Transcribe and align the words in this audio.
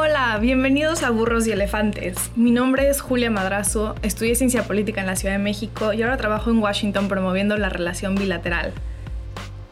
Hola, 0.00 0.38
bienvenidos 0.40 1.02
a 1.02 1.10
Burros 1.10 1.48
y 1.48 1.50
Elefantes. 1.50 2.30
Mi 2.36 2.52
nombre 2.52 2.88
es 2.88 3.00
Julia 3.00 3.32
Madrazo, 3.32 3.96
estudié 4.02 4.36
Ciencia 4.36 4.62
Política 4.62 5.00
en 5.00 5.08
la 5.08 5.16
Ciudad 5.16 5.34
de 5.34 5.42
México 5.42 5.92
y 5.92 6.00
ahora 6.02 6.16
trabajo 6.16 6.50
en 6.52 6.60
Washington 6.60 7.08
promoviendo 7.08 7.56
la 7.56 7.68
relación 7.68 8.14
bilateral. 8.14 8.72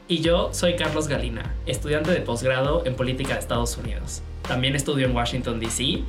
Y 0.09 0.23
yo 0.23 0.53
soy 0.53 0.75
Carlos 0.75 1.07
Galina, 1.07 1.55
estudiante 1.65 2.11
de 2.11 2.23
posgrado 2.23 2.85
en 2.87 2.97
Política 2.97 3.35
de 3.35 3.39
Estados 3.39 3.79
Unidos. 3.79 4.21
También 4.43 4.75
estudio 4.75 5.07
en 5.07 5.15
Washington, 5.15 5.61
D.C. 5.61 6.03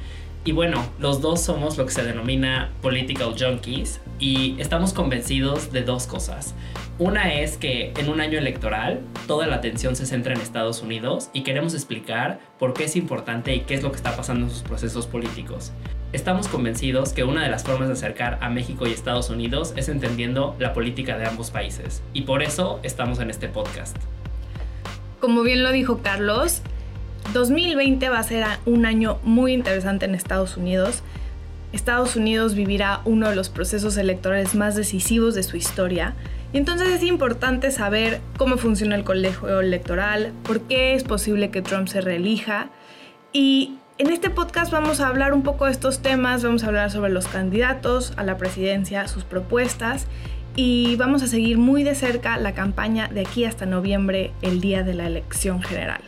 Y 0.45 0.51
bueno, 0.51 0.83
los 0.97 1.21
dos 1.21 1.43
somos 1.43 1.77
lo 1.77 1.85
que 1.85 1.91
se 1.91 2.03
denomina 2.03 2.71
political 2.81 3.35
junkies 3.37 4.01
y 4.17 4.59
estamos 4.59 4.93
convencidos 4.93 5.71
de 5.71 5.83
dos 5.83 6.07
cosas. 6.07 6.55
Una 6.99 7.31
es 7.31 7.57
que 7.57 7.93
en 7.95 8.09
un 8.09 8.21
año 8.21 8.39
electoral 8.39 9.01
toda 9.27 9.45
la 9.45 9.57
atención 9.57 9.95
se 9.95 10.07
centra 10.07 10.33
en 10.33 10.41
Estados 10.41 10.81
Unidos 10.81 11.29
y 11.31 11.43
queremos 11.43 11.75
explicar 11.75 12.39
por 12.57 12.73
qué 12.73 12.85
es 12.85 12.95
importante 12.95 13.53
y 13.53 13.59
qué 13.59 13.75
es 13.75 13.83
lo 13.83 13.91
que 13.91 13.97
está 13.97 14.15
pasando 14.15 14.47
en 14.47 14.51
sus 14.51 14.63
procesos 14.63 15.05
políticos. 15.05 15.71
Estamos 16.11 16.47
convencidos 16.47 17.13
que 17.13 17.23
una 17.23 17.43
de 17.43 17.51
las 17.51 17.63
formas 17.63 17.87
de 17.89 17.93
acercar 17.93 18.39
a 18.41 18.49
México 18.49 18.87
y 18.87 18.93
Estados 18.93 19.29
Unidos 19.29 19.73
es 19.75 19.89
entendiendo 19.89 20.55
la 20.57 20.73
política 20.73 21.19
de 21.19 21.27
ambos 21.27 21.51
países 21.51 22.01
y 22.13 22.23
por 22.23 22.41
eso 22.41 22.79
estamos 22.81 23.19
en 23.19 23.29
este 23.29 23.47
podcast. 23.47 23.95
Como 25.19 25.43
bien 25.43 25.61
lo 25.61 25.71
dijo 25.71 25.99
Carlos, 25.99 26.63
2020 27.31 28.09
va 28.09 28.17
a 28.17 28.23
ser 28.23 28.43
un 28.65 28.87
año 28.87 29.19
muy 29.21 29.53
interesante 29.53 30.05
en 30.05 30.15
Estados 30.15 30.57
Unidos. 30.57 31.03
Estados 31.73 32.15
Unidos 32.15 32.55
vivirá 32.55 33.01
uno 33.05 33.29
de 33.29 33.35
los 33.35 33.49
procesos 33.49 33.97
electorales 33.97 34.55
más 34.55 34.75
decisivos 34.75 35.35
de 35.35 35.43
su 35.43 35.57
historia 35.57 36.15
entonces 36.53 36.89
es 36.89 37.03
importante 37.03 37.71
saber 37.71 38.21
cómo 38.37 38.57
funciona 38.57 38.95
el 38.95 39.03
colegio 39.03 39.59
electoral, 39.59 40.33
por 40.43 40.61
qué 40.61 40.93
es 40.93 41.03
posible 41.03 41.49
que 41.49 41.61
Trump 41.61 41.87
se 41.87 42.01
reelija. 42.01 42.69
Y 43.33 43.75
en 43.97 44.11
este 44.11 44.29
podcast 44.29 44.71
vamos 44.71 45.01
a 45.01 45.07
hablar 45.07 45.33
un 45.33 45.43
poco 45.43 45.65
de 45.65 45.71
estos 45.71 46.01
temas, 46.01 46.43
vamos 46.43 46.63
a 46.63 46.67
hablar 46.67 46.91
sobre 46.91 47.11
los 47.11 47.27
candidatos 47.27 48.13
a 48.15 48.23
la 48.23 48.37
presidencia, 48.37 49.07
sus 49.07 49.23
propuestas 49.23 50.07
y 50.55 50.95
vamos 50.95 51.21
a 51.21 51.27
seguir 51.27 51.57
muy 51.57 51.83
de 51.83 51.95
cerca 51.95 52.37
la 52.37 52.53
campaña 52.53 53.07
de 53.07 53.21
aquí 53.21 53.45
hasta 53.45 53.65
noviembre, 53.65 54.31
el 54.41 54.61
día 54.61 54.83
de 54.83 54.93
la 54.93 55.07
elección 55.07 55.61
general. 55.61 56.01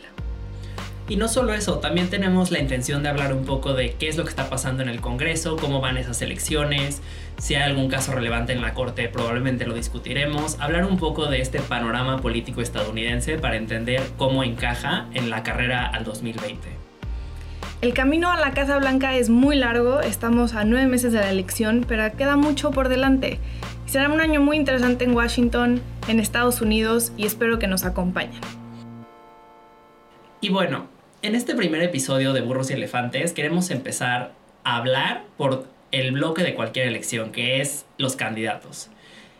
Y 1.10 1.16
no 1.16 1.26
solo 1.26 1.52
eso, 1.52 1.80
también 1.80 2.08
tenemos 2.08 2.52
la 2.52 2.60
intención 2.60 3.02
de 3.02 3.08
hablar 3.08 3.34
un 3.34 3.44
poco 3.44 3.74
de 3.74 3.94
qué 3.94 4.06
es 4.06 4.16
lo 4.16 4.22
que 4.22 4.30
está 4.30 4.48
pasando 4.48 4.84
en 4.84 4.88
el 4.88 5.00
Congreso, 5.00 5.56
cómo 5.56 5.80
van 5.80 5.96
esas 5.96 6.22
elecciones, 6.22 7.02
si 7.36 7.56
hay 7.56 7.62
algún 7.62 7.88
caso 7.88 8.12
relevante 8.12 8.52
en 8.52 8.62
la 8.62 8.74
Corte, 8.74 9.08
probablemente 9.08 9.66
lo 9.66 9.74
discutiremos. 9.74 10.60
Hablar 10.60 10.84
un 10.84 10.98
poco 10.98 11.26
de 11.26 11.40
este 11.40 11.58
panorama 11.58 12.18
político 12.18 12.60
estadounidense 12.60 13.38
para 13.38 13.56
entender 13.56 14.00
cómo 14.18 14.44
encaja 14.44 15.06
en 15.12 15.30
la 15.30 15.42
carrera 15.42 15.84
al 15.88 16.04
2020. 16.04 16.68
El 17.80 17.92
camino 17.92 18.30
a 18.30 18.38
la 18.38 18.52
Casa 18.52 18.78
Blanca 18.78 19.16
es 19.16 19.30
muy 19.30 19.56
largo, 19.56 20.00
estamos 20.02 20.54
a 20.54 20.62
nueve 20.62 20.86
meses 20.86 21.12
de 21.12 21.18
la 21.18 21.30
elección, 21.30 21.84
pero 21.88 22.16
queda 22.16 22.36
mucho 22.36 22.70
por 22.70 22.88
delante. 22.88 23.40
Será 23.86 24.10
un 24.10 24.20
año 24.20 24.40
muy 24.40 24.56
interesante 24.56 25.06
en 25.06 25.16
Washington, 25.16 25.82
en 26.06 26.20
Estados 26.20 26.60
Unidos, 26.60 27.10
y 27.16 27.26
espero 27.26 27.58
que 27.58 27.66
nos 27.66 27.84
acompañen. 27.84 28.40
Y 30.40 30.50
bueno, 30.50 30.99
en 31.22 31.34
este 31.34 31.54
primer 31.54 31.82
episodio 31.82 32.32
de 32.32 32.40
Burros 32.40 32.70
y 32.70 32.74
Elefantes 32.74 33.32
queremos 33.32 33.70
empezar 33.70 34.32
a 34.64 34.76
hablar 34.76 35.24
por 35.36 35.66
el 35.92 36.12
bloque 36.12 36.42
de 36.42 36.54
cualquier 36.54 36.86
elección, 36.86 37.30
que 37.30 37.60
es 37.60 37.84
los 37.98 38.16
candidatos. 38.16 38.88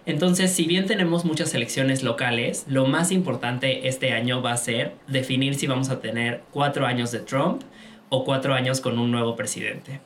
Entonces, 0.05 0.53
si 0.53 0.67
bien 0.67 0.87
tenemos 0.87 1.25
muchas 1.25 1.55
elecciones 1.55 2.03
locales, 2.03 2.65
lo 2.69 2.87
más 2.87 3.13
importante 3.13 3.89
este 3.89 4.13
año 4.13 4.43
va 4.43 4.53
a 4.53 4.57
ser 4.57 4.95
definir 5.07 5.55
si 5.55 5.67
vamos 5.67 5.91
a 5.91 6.01
tener 6.01 6.43
cuatro 6.51 6.87
años 6.87 7.13
de 7.13 7.21
Trump 7.21 7.63
o 8.09 8.25
cuatro 8.25 8.55
años 8.55 8.81
con 8.81 8.99
un 8.99 9.11
nuevo 9.11 9.37
presidente. 9.37 10.01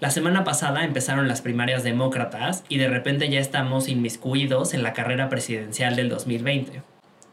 La 0.00 0.10
semana 0.10 0.44
pasada 0.44 0.84
empezaron 0.84 1.28
las 1.28 1.42
primarias 1.42 1.82
demócratas 1.82 2.64
y 2.68 2.78
de 2.78 2.88
repente 2.88 3.28
ya 3.28 3.40
estamos 3.40 3.88
inmiscuidos 3.88 4.72
en 4.72 4.82
la 4.82 4.92
carrera 4.92 5.28
presidencial 5.28 5.96
del 5.96 6.08
2020. 6.08 6.82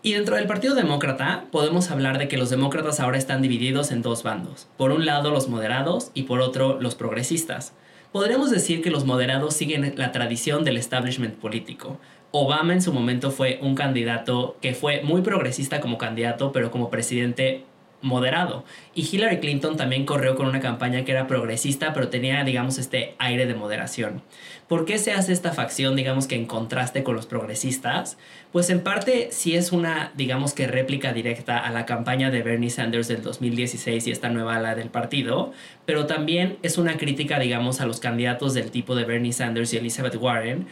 Y 0.06 0.14
dentro 0.14 0.36
del 0.36 0.46
Partido 0.46 0.76
Demócrata 0.76 1.46
podemos 1.50 1.90
hablar 1.90 2.20
de 2.20 2.28
que 2.28 2.38
los 2.38 2.52
demócratas 2.52 3.00
ahora 3.00 3.18
están 3.18 3.42
divididos 3.42 3.90
en 3.90 4.04
dos 4.04 4.22
bandos. 4.22 4.68
Por 4.78 4.92
un 4.92 5.04
lado 5.04 5.32
los 5.32 5.50
moderados 5.50 6.12
y 6.14 6.24
por 6.24 6.42
otro 6.42 6.80
los 6.80 6.94
progresistas. 6.94 7.74
Podríamos 8.12 8.52
decir 8.52 8.84
que 8.84 8.92
los 8.92 9.04
moderados 9.04 9.56
siguen 9.56 9.96
la 9.98 10.12
tradición 10.12 10.64
del 10.64 10.78
establishment 10.78 11.34
político. 11.34 12.00
Obama 12.30 12.74
en 12.74 12.84
su 12.84 12.94
momento 12.94 13.32
fue 13.32 13.58
un 13.64 13.74
candidato 13.74 14.58
que 14.62 14.76
fue 14.76 15.02
muy 15.02 15.24
progresista 15.24 15.82
como 15.82 15.98
candidato, 15.98 16.52
pero 16.52 16.70
como 16.70 16.92
presidente 16.92 17.66
moderado. 18.06 18.64
Y 18.94 19.02
Hillary 19.02 19.40
Clinton 19.40 19.76
también 19.76 20.06
corrió 20.06 20.36
con 20.36 20.48
una 20.48 20.60
campaña 20.60 21.04
que 21.04 21.12
era 21.12 21.28
progresista, 21.28 21.92
pero 21.92 22.10
tenía, 22.10 22.44
digamos, 22.44 22.78
este 22.78 23.16
aire 23.18 23.48
de 23.48 23.56
moderación. 23.56 24.22
¿Por 24.68 24.86
qué 24.86 24.98
se 25.00 25.12
hace 25.12 25.34
esta 25.34 25.52
facción, 25.52 25.96
digamos, 25.96 26.28
que 26.28 26.36
en 26.36 26.46
contraste 26.46 27.04
con 27.04 27.16
los 27.16 27.26
progresistas? 27.26 28.18
Pues 28.52 28.70
en 28.70 28.82
parte 28.82 29.30
sí 29.32 29.56
es 29.56 29.72
una, 29.72 30.12
digamos, 30.16 30.54
que 30.54 30.68
réplica 30.68 31.14
directa 31.14 31.58
a 31.58 31.72
la 31.72 31.86
campaña 31.86 32.30
de 32.30 32.44
Bernie 32.44 32.70
Sanders 32.70 33.08
del 33.08 33.24
2016 33.24 34.08
y 34.08 34.12
esta 34.12 34.30
nueva 34.30 34.56
ala 34.56 34.76
del 34.76 34.90
partido, 34.90 35.52
pero 35.86 36.06
también 36.06 36.58
es 36.62 36.78
una 36.78 36.98
crítica, 36.98 37.40
digamos, 37.40 37.82
a 37.82 37.88
los 37.88 38.00
candidatos 38.00 38.54
del 38.54 38.72
tipo 38.72 38.96
de 38.96 39.06
Bernie 39.06 39.34
Sanders 39.34 39.74
y 39.74 39.78
Elizabeth 39.78 40.16
Warren, 40.16 40.68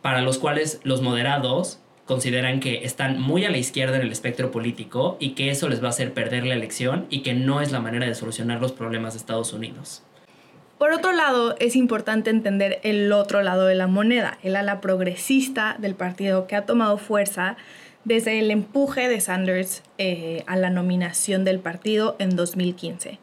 para 0.00 0.22
los 0.22 0.38
cuales 0.38 0.80
los 0.84 1.02
moderados 1.02 1.80
consideran 2.08 2.58
que 2.58 2.84
están 2.86 3.20
muy 3.20 3.44
a 3.44 3.50
la 3.50 3.58
izquierda 3.58 3.96
en 3.96 4.02
el 4.02 4.10
espectro 4.10 4.50
político 4.50 5.18
y 5.20 5.32
que 5.32 5.50
eso 5.50 5.68
les 5.68 5.82
va 5.82 5.88
a 5.88 5.90
hacer 5.90 6.14
perder 6.14 6.46
la 6.46 6.54
elección 6.54 7.06
y 7.10 7.20
que 7.20 7.34
no 7.34 7.60
es 7.60 7.70
la 7.70 7.80
manera 7.80 8.06
de 8.06 8.14
solucionar 8.14 8.62
los 8.62 8.72
problemas 8.72 9.12
de 9.12 9.18
Estados 9.18 9.52
Unidos. 9.52 10.02
Por 10.78 10.92
otro 10.92 11.12
lado, 11.12 11.54
es 11.58 11.76
importante 11.76 12.30
entender 12.30 12.80
el 12.82 13.12
otro 13.12 13.42
lado 13.42 13.66
de 13.66 13.74
la 13.74 13.88
moneda, 13.88 14.38
el 14.42 14.56
ala 14.56 14.80
progresista 14.80 15.76
del 15.78 15.94
partido 15.94 16.46
que 16.46 16.56
ha 16.56 16.64
tomado 16.64 16.96
fuerza 16.96 17.58
desde 18.04 18.38
el 18.38 18.50
empuje 18.50 19.06
de 19.08 19.20
Sanders 19.20 19.82
eh, 19.98 20.44
a 20.46 20.56
la 20.56 20.70
nominación 20.70 21.44
del 21.44 21.58
partido 21.58 22.16
en 22.18 22.36
2015. 22.36 23.18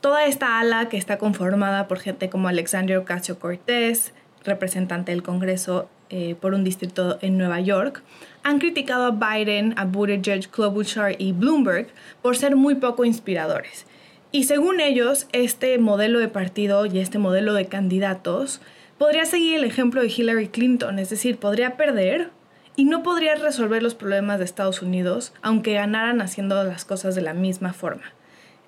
Toda 0.00 0.26
esta 0.26 0.60
ala 0.60 0.88
que 0.88 0.96
está 0.96 1.18
conformada 1.18 1.88
por 1.88 1.98
gente 1.98 2.30
como 2.30 2.46
Alexandria 2.46 3.00
Ocasio 3.00 3.40
Cortés, 3.40 4.12
representante 4.44 5.10
del 5.10 5.24
Congreso 5.24 5.88
eh, 6.10 6.36
por 6.40 6.54
un 6.54 6.64
distrito 6.64 7.18
en 7.20 7.38
Nueva 7.38 7.60
York, 7.60 8.02
han 8.42 8.58
criticado 8.58 9.04
a 9.06 9.10
Biden, 9.10 9.74
a 9.76 9.84
Buttigieg, 9.84 10.48
Klobuchar 10.48 11.16
y 11.18 11.32
Bloomberg 11.32 11.88
por 12.22 12.36
ser 12.36 12.56
muy 12.56 12.76
poco 12.76 13.04
inspiradores. 13.04 13.86
Y 14.32 14.44
según 14.44 14.80
ellos, 14.80 15.28
este 15.32 15.78
modelo 15.78 16.18
de 16.18 16.28
partido 16.28 16.86
y 16.86 16.98
este 16.98 17.18
modelo 17.18 17.54
de 17.54 17.66
candidatos 17.66 18.60
podría 18.98 19.24
seguir 19.24 19.56
el 19.56 19.64
ejemplo 19.64 20.00
de 20.02 20.08
Hillary 20.08 20.48
Clinton, 20.48 20.98
es 20.98 21.10
decir, 21.10 21.38
podría 21.38 21.76
perder 21.76 22.30
y 22.76 22.84
no 22.84 23.02
podría 23.02 23.34
resolver 23.34 23.82
los 23.82 23.94
problemas 23.94 24.38
de 24.38 24.44
Estados 24.44 24.82
Unidos, 24.82 25.32
aunque 25.42 25.74
ganaran 25.74 26.20
haciendo 26.20 26.62
las 26.64 26.84
cosas 26.84 27.14
de 27.14 27.22
la 27.22 27.34
misma 27.34 27.72
forma. 27.72 28.12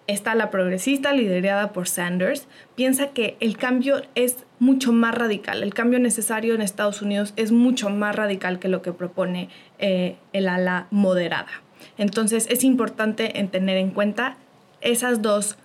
Esta 0.09 0.35
la 0.35 0.51
progresista, 0.51 1.13
liderada 1.13 1.75
por 1.75 1.87
Sanders, 1.87 2.49
piensa 2.75 3.09
que 3.09 3.37
el 3.41 3.59
cambio 3.59 4.01
es 4.15 4.47
mucho 4.59 4.91
más 4.91 5.15
radical. 5.15 5.63
El 5.63 5.75
cambio 5.75 5.99
necesario 5.99 6.55
en 6.55 6.63
Estados 6.63 7.03
Unidos 7.03 7.35
es 7.37 7.53
mucho 7.53 7.91
más 7.91 8.17
radical 8.17 8.59
que 8.59 8.69
lo 8.69 8.81
que 8.81 8.93
propone 8.93 9.51
eh, 9.79 10.17
el 10.33 10.49
ala 10.49 10.87
moderada. 10.91 11.51
Entonces 11.99 12.47
es 12.49 12.65
importante 12.65 13.39
en 13.39 13.49
tener 13.49 13.77
en 13.77 13.91
cuenta 13.91 14.39
esas 14.81 15.21
dos 15.21 15.59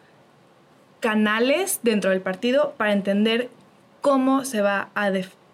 canales 0.99 1.79
dentro 1.81 2.09
del 2.09 2.19
partido 2.19 2.73
para 2.75 2.91
entender 2.91 3.49
cómo 4.01 4.43
se 4.43 4.61
va 4.61 4.89
a 4.93 5.09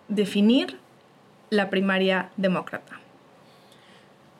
definir 0.08 0.80
la 1.52 1.70
primaria 1.70 2.32
demócrata. 2.38 2.99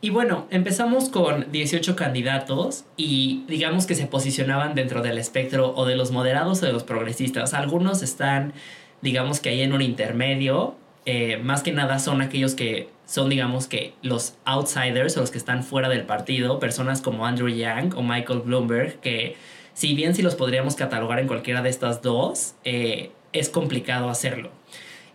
Y 0.02 0.12
bueno, 0.12 0.48
empezamos 0.50 1.10
con 1.10 1.52
18 1.52 1.98
candidatos 1.98 2.86
y 2.96 3.44
digamos 3.50 3.86
que 3.86 3.96
se 3.96 4.06
posicionaban 4.06 4.74
dentro 4.74 5.02
del 5.02 5.18
espectro 5.18 5.74
o 5.76 5.86
de 5.86 5.98
los 5.98 6.12
moderados 6.12 6.64
o 6.64 6.66
de 6.66 6.72
los 6.72 6.84
progresistas. 6.84 7.54
Algunos 7.54 8.02
están, 8.02 8.54
digamos 9.02 9.42
que 9.42 9.50
ahí 9.50 9.62
en 9.62 9.74
un 9.74 9.82
intermedio. 9.82 10.76
Eh, 11.06 11.38
más 11.44 11.64
que 11.64 11.74
nada 11.74 12.00
son 12.00 12.22
aquellos 12.22 12.56
que 12.56 12.88
son, 13.06 13.28
digamos 13.28 13.68
que 13.68 13.94
los 14.02 14.36
outsiders 14.46 15.18
o 15.18 15.22
los 15.22 15.32
que 15.32 15.38
están 15.38 15.64
fuera 15.64 15.90
del 15.90 16.04
partido. 16.04 16.60
Personas 16.60 17.02
como 17.02 17.26
Andrew 17.26 17.50
Yang 17.50 17.94
o 17.98 18.02
Michael 18.02 18.40
Bloomberg, 18.40 19.02
que 19.02 19.36
si 19.74 19.96
bien 19.96 20.16
si 20.16 20.22
los 20.22 20.36
podríamos 20.36 20.76
catalogar 20.76 21.20
en 21.20 21.28
cualquiera 21.28 21.62
de 21.62 21.70
estas 21.70 22.02
dos, 22.02 22.56
eh, 22.64 23.12
es 23.34 23.50
complicado 23.50 24.10
hacerlo. 24.10 24.50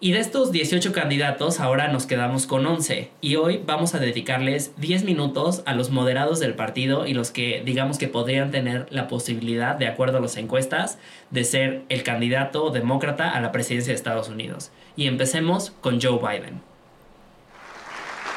Y 0.00 0.12
de 0.12 0.18
estos 0.18 0.50
18 0.50 0.92
candidatos, 0.92 1.60
ahora 1.60 1.88
nos 1.88 2.06
quedamos 2.06 2.46
con 2.46 2.66
11. 2.66 3.10
Y 3.20 3.36
hoy 3.36 3.62
vamos 3.64 3.94
a 3.94 3.98
dedicarles 3.98 4.72
10 4.76 5.04
minutos 5.04 5.62
a 5.66 5.74
los 5.74 5.90
moderados 5.90 6.40
del 6.40 6.54
partido 6.54 7.06
y 7.06 7.14
los 7.14 7.30
que 7.30 7.62
digamos 7.64 7.98
que 7.98 8.08
podrían 8.08 8.50
tener 8.50 8.86
la 8.90 9.08
posibilidad, 9.08 9.76
de 9.76 9.86
acuerdo 9.86 10.18
a 10.18 10.20
las 10.20 10.36
encuestas, 10.36 10.98
de 11.30 11.44
ser 11.44 11.82
el 11.88 12.02
candidato 12.02 12.70
demócrata 12.70 13.30
a 13.30 13.40
la 13.40 13.52
presidencia 13.52 13.92
de 13.92 13.96
Estados 13.96 14.28
Unidos. 14.28 14.70
Y 14.96 15.06
empecemos 15.06 15.72
con 15.80 16.00
Joe 16.00 16.18
Biden. 16.18 16.60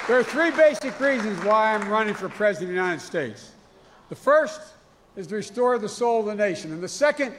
There 0.07 0.17
are 0.17 0.23
three 0.23 0.51
basic 0.51 0.97
reasons 1.01 1.37
why 1.43 1.73
I'm 1.73 1.89
running 1.89 2.13
for 2.13 2.29
president 2.29 2.69
of 2.69 2.75
the 2.75 2.81
United 2.81 3.01
States. 3.01 3.51
The 4.09 4.15
first 4.15 4.61
is 5.17 5.27
to 5.27 5.35
restore 5.35 5.77
the 5.79 5.89
soul 5.89 6.21
of 6.21 6.27
the 6.27 6.35
nation, 6.35 6.71
and 6.71 6.81
the 6.81 6.87
second 6.87 7.33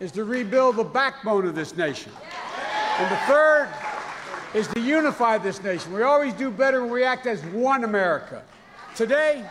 is 0.00 0.10
to 0.12 0.24
rebuild 0.24 0.76
the 0.76 0.84
backbone 0.84 1.46
of 1.46 1.54
this 1.54 1.76
nation. 1.76 2.10
And 2.98 3.10
the 3.10 3.16
third 3.26 3.68
is 4.54 4.66
to 4.68 4.80
unify 4.80 5.38
this 5.38 5.62
nation. 5.62 5.92
We 5.92 6.02
always 6.02 6.34
do 6.34 6.50
better 6.50 6.82
when 6.82 6.90
we 6.90 7.04
act 7.04 7.26
as 7.26 7.40
one 7.52 7.84
America. 7.84 8.42
Today, 8.96 9.44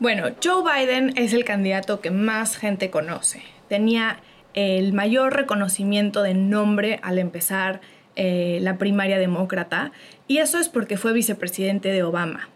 Bueno, 0.00 0.34
Joe 0.42 0.62
Biden 0.62 1.16
es 1.16 1.32
el 1.32 1.44
candidato 1.44 2.00
que 2.00 2.10
más 2.10 2.56
gente 2.56 2.90
conoce. 2.90 3.42
Tenía 3.68 4.18
el 4.52 4.92
mayor 4.92 5.34
reconocimiento 5.34 6.22
de 6.22 6.34
nombre 6.34 7.00
al 7.02 7.18
empezar 7.18 7.80
eh, 8.16 8.58
la 8.60 8.76
primaria 8.76 9.18
demócrata 9.18 9.92
y 10.26 10.38
eso 10.38 10.58
es 10.58 10.68
porque 10.68 10.96
fue 10.96 11.12
vicepresidente 11.12 11.90
de 11.90 12.02
Obama 12.02 12.48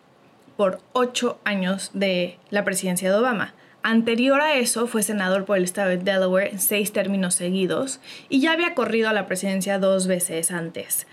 por 0.57 0.81
ocho 0.93 1.41
años 1.45 1.91
de 1.95 2.39
la 2.51 2.65
presidencia 2.65 3.09
de 3.09 3.17
Obama. 3.17 3.55
Anterior 3.83 4.41
a 4.41 4.55
eso 4.55 4.87
fue 4.87 5.03
senador 5.03 5.45
por 5.45 5.57
el 5.57 5.65
estado 5.65 5.91
de 5.91 5.99
Delaware 5.99 6.51
en 6.51 6.59
seis 6.59 6.93
términos 6.93 7.35
seguidos 7.35 8.01
y 8.29 8.41
ya 8.41 8.53
había 8.53 8.75
corrido 8.75 9.09
a 9.09 9.13
la 9.13 9.27
presidencia 9.27 9.79
dos 9.79 10.07
veces 10.07 10.51
antes. 10.51 11.07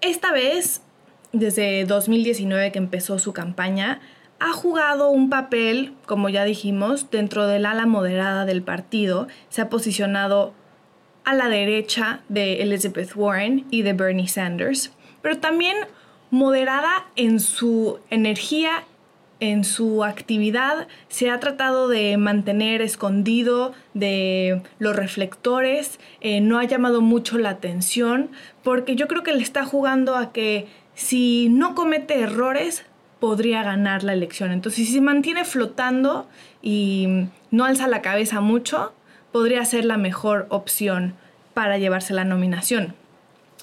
Esta 0.00 0.32
vez, 0.32 0.80
desde 1.32 1.84
2019 1.84 2.72
que 2.72 2.78
empezó 2.78 3.18
su 3.18 3.32
campaña, 3.32 4.00
ha 4.40 4.52
jugado 4.52 5.10
un 5.10 5.30
papel, 5.30 5.94
como 6.06 6.28
ya 6.28 6.44
dijimos, 6.44 7.10
dentro 7.10 7.46
del 7.46 7.66
ala 7.66 7.86
moderada 7.86 8.44
del 8.44 8.62
partido. 8.62 9.26
Se 9.48 9.60
ha 9.60 9.68
posicionado 9.68 10.54
a 11.24 11.34
la 11.34 11.48
derecha 11.48 12.20
de 12.28 12.62
Elizabeth 12.62 13.16
Warren 13.16 13.66
y 13.70 13.82
de 13.82 13.92
Bernie 13.92 14.28
Sanders, 14.28 14.92
pero 15.20 15.38
también 15.38 15.76
moderada 16.30 17.06
en 17.16 17.40
su 17.40 17.98
energía, 18.10 18.84
en 19.40 19.64
su 19.64 20.04
actividad. 20.04 20.88
Se 21.08 21.30
ha 21.30 21.40
tratado 21.40 21.88
de 21.88 22.16
mantener 22.16 22.82
escondido 22.82 23.72
de 23.94 24.62
los 24.78 24.96
reflectores, 24.96 26.00
eh, 26.20 26.40
no 26.40 26.58
ha 26.58 26.64
llamado 26.64 27.00
mucho 27.00 27.38
la 27.38 27.50
atención, 27.50 28.30
porque 28.62 28.96
yo 28.96 29.08
creo 29.08 29.22
que 29.22 29.32
le 29.32 29.42
está 29.42 29.64
jugando 29.64 30.16
a 30.16 30.32
que 30.32 30.66
si 30.94 31.48
no 31.48 31.74
comete 31.74 32.20
errores, 32.20 32.84
podría 33.20 33.62
ganar 33.62 34.04
la 34.04 34.12
elección. 34.12 34.50
Entonces, 34.52 34.86
si 34.86 34.94
se 34.94 35.00
mantiene 35.00 35.44
flotando 35.44 36.28
y 36.62 37.26
no 37.50 37.64
alza 37.64 37.88
la 37.88 38.02
cabeza 38.02 38.40
mucho, 38.40 38.92
podría 39.32 39.64
ser 39.64 39.84
la 39.84 39.96
mejor 39.96 40.46
opción 40.50 41.14
para 41.54 41.78
llevarse 41.78 42.14
la 42.14 42.24
nominación. 42.24 42.94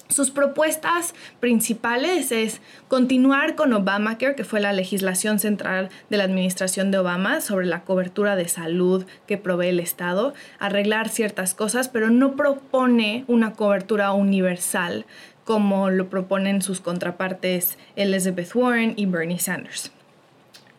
Sus 0.08 0.30
propuestas 0.30 1.14
principales 1.40 2.30
es 2.30 2.60
continuar 2.88 3.56
con 3.56 3.72
Obamacare, 3.72 4.36
que 4.36 4.44
fue 4.44 4.60
la 4.60 4.72
legislación 4.72 5.38
central 5.38 5.88
de 6.10 6.16
la 6.16 6.24
administración 6.24 6.90
de 6.90 6.98
Obama 6.98 7.40
sobre 7.40 7.66
la 7.66 7.82
cobertura 7.82 8.36
de 8.36 8.48
salud 8.48 9.04
que 9.26 9.36
provee 9.36 9.68
el 9.68 9.80
Estado, 9.80 10.32
arreglar 10.58 11.08
ciertas 11.08 11.54
cosas, 11.54 11.88
pero 11.88 12.10
no 12.10 12.36
propone 12.36 13.24
una 13.26 13.52
cobertura 13.54 14.12
universal 14.12 15.06
como 15.44 15.90
lo 15.90 16.08
proponen 16.08 16.60
sus 16.60 16.80
contrapartes 16.80 17.78
Elizabeth 17.94 18.54
Warren 18.54 18.94
y 18.96 19.06
Bernie 19.06 19.38
Sanders. 19.38 19.92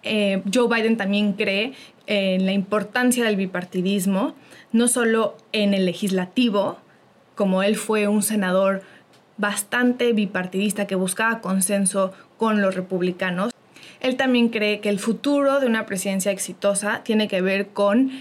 Eh, 0.03 0.41
Joe 0.53 0.67
Biden 0.67 0.97
también 0.97 1.33
cree 1.33 1.73
en 2.05 2.45
la 2.45 2.53
importancia 2.53 3.25
del 3.25 3.35
bipartidismo, 3.35 4.35
no 4.71 4.87
solo 4.87 5.37
en 5.51 5.73
el 5.73 5.85
legislativo, 5.85 6.77
como 7.35 7.63
él 7.63 7.75
fue 7.75 8.07
un 8.07 8.23
senador 8.23 8.81
bastante 9.37 10.13
bipartidista 10.13 10.87
que 10.87 10.95
buscaba 10.95 11.41
consenso 11.41 12.13
con 12.37 12.61
los 12.61 12.75
republicanos. 12.75 13.53
Él 13.99 14.15
también 14.15 14.49
cree 14.49 14.79
que 14.79 14.89
el 14.89 14.99
futuro 14.99 15.59
de 15.59 15.67
una 15.67 15.85
presidencia 15.85 16.31
exitosa 16.31 17.01
tiene 17.03 17.27
que 17.27 17.41
ver 17.41 17.69
con 17.69 18.11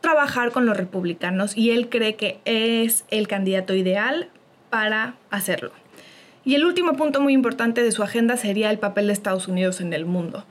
trabajar 0.00 0.50
con 0.50 0.66
los 0.66 0.76
republicanos 0.76 1.56
y 1.56 1.70
él 1.70 1.88
cree 1.88 2.16
que 2.16 2.40
es 2.44 3.04
el 3.10 3.28
candidato 3.28 3.74
ideal 3.74 4.28
para 4.70 5.14
hacerlo. 5.30 5.72
Y 6.44 6.54
el 6.54 6.64
último 6.64 6.94
punto 6.94 7.20
muy 7.20 7.34
importante 7.34 7.82
de 7.82 7.92
su 7.92 8.02
agenda 8.02 8.36
sería 8.36 8.70
el 8.70 8.78
papel 8.78 9.08
de 9.08 9.12
Estados 9.12 9.46
Unidos 9.46 9.80
en 9.80 9.92
el 9.92 10.06
mundo. 10.06 10.44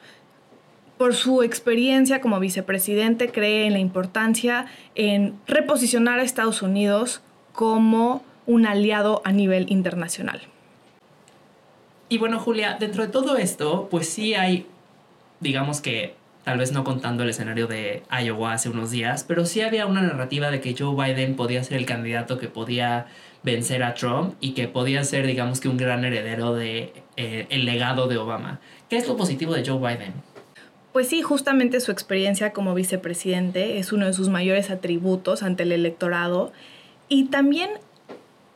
Por 0.98 1.16
su 1.16 1.42
experiencia 1.44 2.22
como 2.22 2.40
vicepresidente, 2.40 3.30
cree 3.30 3.66
en 3.66 3.74
la 3.74 3.80
importancia 3.80 4.66
en 4.96 5.40
reposicionar 5.48 6.20
a 6.20 6.24
Estados 6.24 6.62
Unidos 6.62 7.22
como 7.54 8.24
un 8.50 8.66
aliado 8.66 9.22
a 9.26 9.32
nivel 9.32 9.68
internacional. 9.70 10.42
Y 12.10 12.18
bueno, 12.18 12.40
Julia, 12.40 12.78
dentro 12.80 13.06
de 13.06 13.10
todo 13.10 13.38
esto, 13.38 13.88
pues 13.92 14.10
sí 14.10 14.34
hay, 14.34 14.66
digamos 15.40 15.82
que, 15.82 16.16
tal 16.44 16.58
vez 16.58 16.72
no 16.72 16.84
contando 16.84 17.22
el 17.22 17.30
escenario 17.30 17.68
de 17.68 18.02
Iowa 18.10 18.54
hace 18.54 18.70
unos 18.70 18.90
días, 18.90 19.24
pero 19.24 19.46
sí 19.46 19.62
había 19.62 19.86
una 19.86 20.02
narrativa 20.02 20.50
de 20.50 20.62
que 20.62 20.76
Joe 20.76 20.96
Biden 20.96 21.36
podía 21.36 21.64
ser 21.64 21.78
el 21.78 21.86
candidato 21.86 22.40
que 22.40 22.48
podía 22.48 23.06
vencer 23.44 23.84
a 23.84 23.94
Trump 23.94 24.34
y 24.40 24.54
que 24.54 24.68
podía 24.68 25.04
ser, 25.04 25.28
digamos 25.28 25.60
que, 25.60 25.70
un 25.70 25.78
gran 25.78 26.04
heredero 26.04 26.56
de 26.56 26.92
eh, 27.18 27.46
el 27.52 27.66
legado 27.66 28.08
de 28.08 28.18
Obama. 28.18 28.60
¿Qué 28.90 28.98
es 28.98 29.08
lo 29.08 29.16
positivo 29.16 29.54
de 29.54 29.64
Joe 29.64 29.78
Biden? 29.78 30.14
Pues 30.92 31.08
sí, 31.08 31.22
justamente 31.22 31.82
su 31.82 31.92
experiencia 31.92 32.52
como 32.52 32.74
vicepresidente 32.74 33.78
es 33.78 33.94
uno 33.94 34.08
de 34.08 34.14
sus 34.14 34.28
mayores 34.30 34.72
atributos 34.72 35.44
ante 35.44 35.62
el 35.62 35.72
electorado 35.72 36.52
y 37.10 37.26
también 37.26 37.70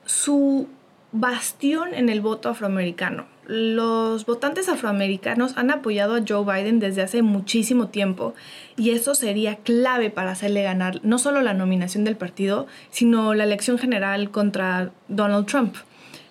su 0.05 0.67
bastión 1.11 1.93
en 1.93 2.09
el 2.09 2.21
voto 2.21 2.49
afroamericano. 2.49 3.25
Los 3.45 4.25
votantes 4.25 4.69
afroamericanos 4.69 5.57
han 5.57 5.69
apoyado 5.69 6.15
a 6.15 6.21
Joe 6.25 6.45
Biden 6.45 6.79
desde 6.79 7.01
hace 7.01 7.21
muchísimo 7.21 7.89
tiempo 7.89 8.33
y 8.77 8.91
eso 8.91 9.15
sería 9.15 9.57
clave 9.57 10.09
para 10.09 10.31
hacerle 10.31 10.63
ganar 10.63 11.01
no 11.03 11.17
solo 11.19 11.41
la 11.41 11.53
nominación 11.53 12.05
del 12.05 12.15
partido, 12.15 12.67
sino 12.89 13.33
la 13.33 13.43
elección 13.43 13.77
general 13.77 14.31
contra 14.31 14.91
Donald 15.09 15.45
Trump. 15.45 15.75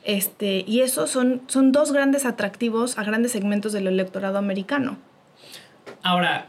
Este, 0.04 0.64
y 0.66 0.80
esos 0.80 1.10
son, 1.10 1.42
son 1.46 1.70
dos 1.70 1.92
grandes 1.92 2.24
atractivos 2.24 2.98
a 2.98 3.04
grandes 3.04 3.32
segmentos 3.32 3.72
del 3.72 3.86
electorado 3.86 4.38
americano. 4.38 4.96
Ahora, 6.02 6.46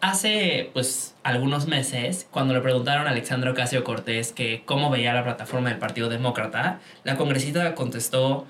hace 0.00 0.70
pues 0.72 1.14
algunos 1.22 1.66
meses, 1.66 2.26
cuando 2.30 2.54
le 2.54 2.60
preguntaron 2.60 3.06
a 3.06 3.10
Alexandra 3.10 3.50
Ocasio 3.50 3.84
Cortés 3.84 4.32
que 4.32 4.62
cómo 4.64 4.90
veía 4.90 5.14
la 5.14 5.24
plataforma 5.24 5.70
del 5.70 5.78
Partido 5.78 6.08
Demócrata, 6.08 6.80
la 7.04 7.16
congresista 7.16 7.74
contestó, 7.74 8.46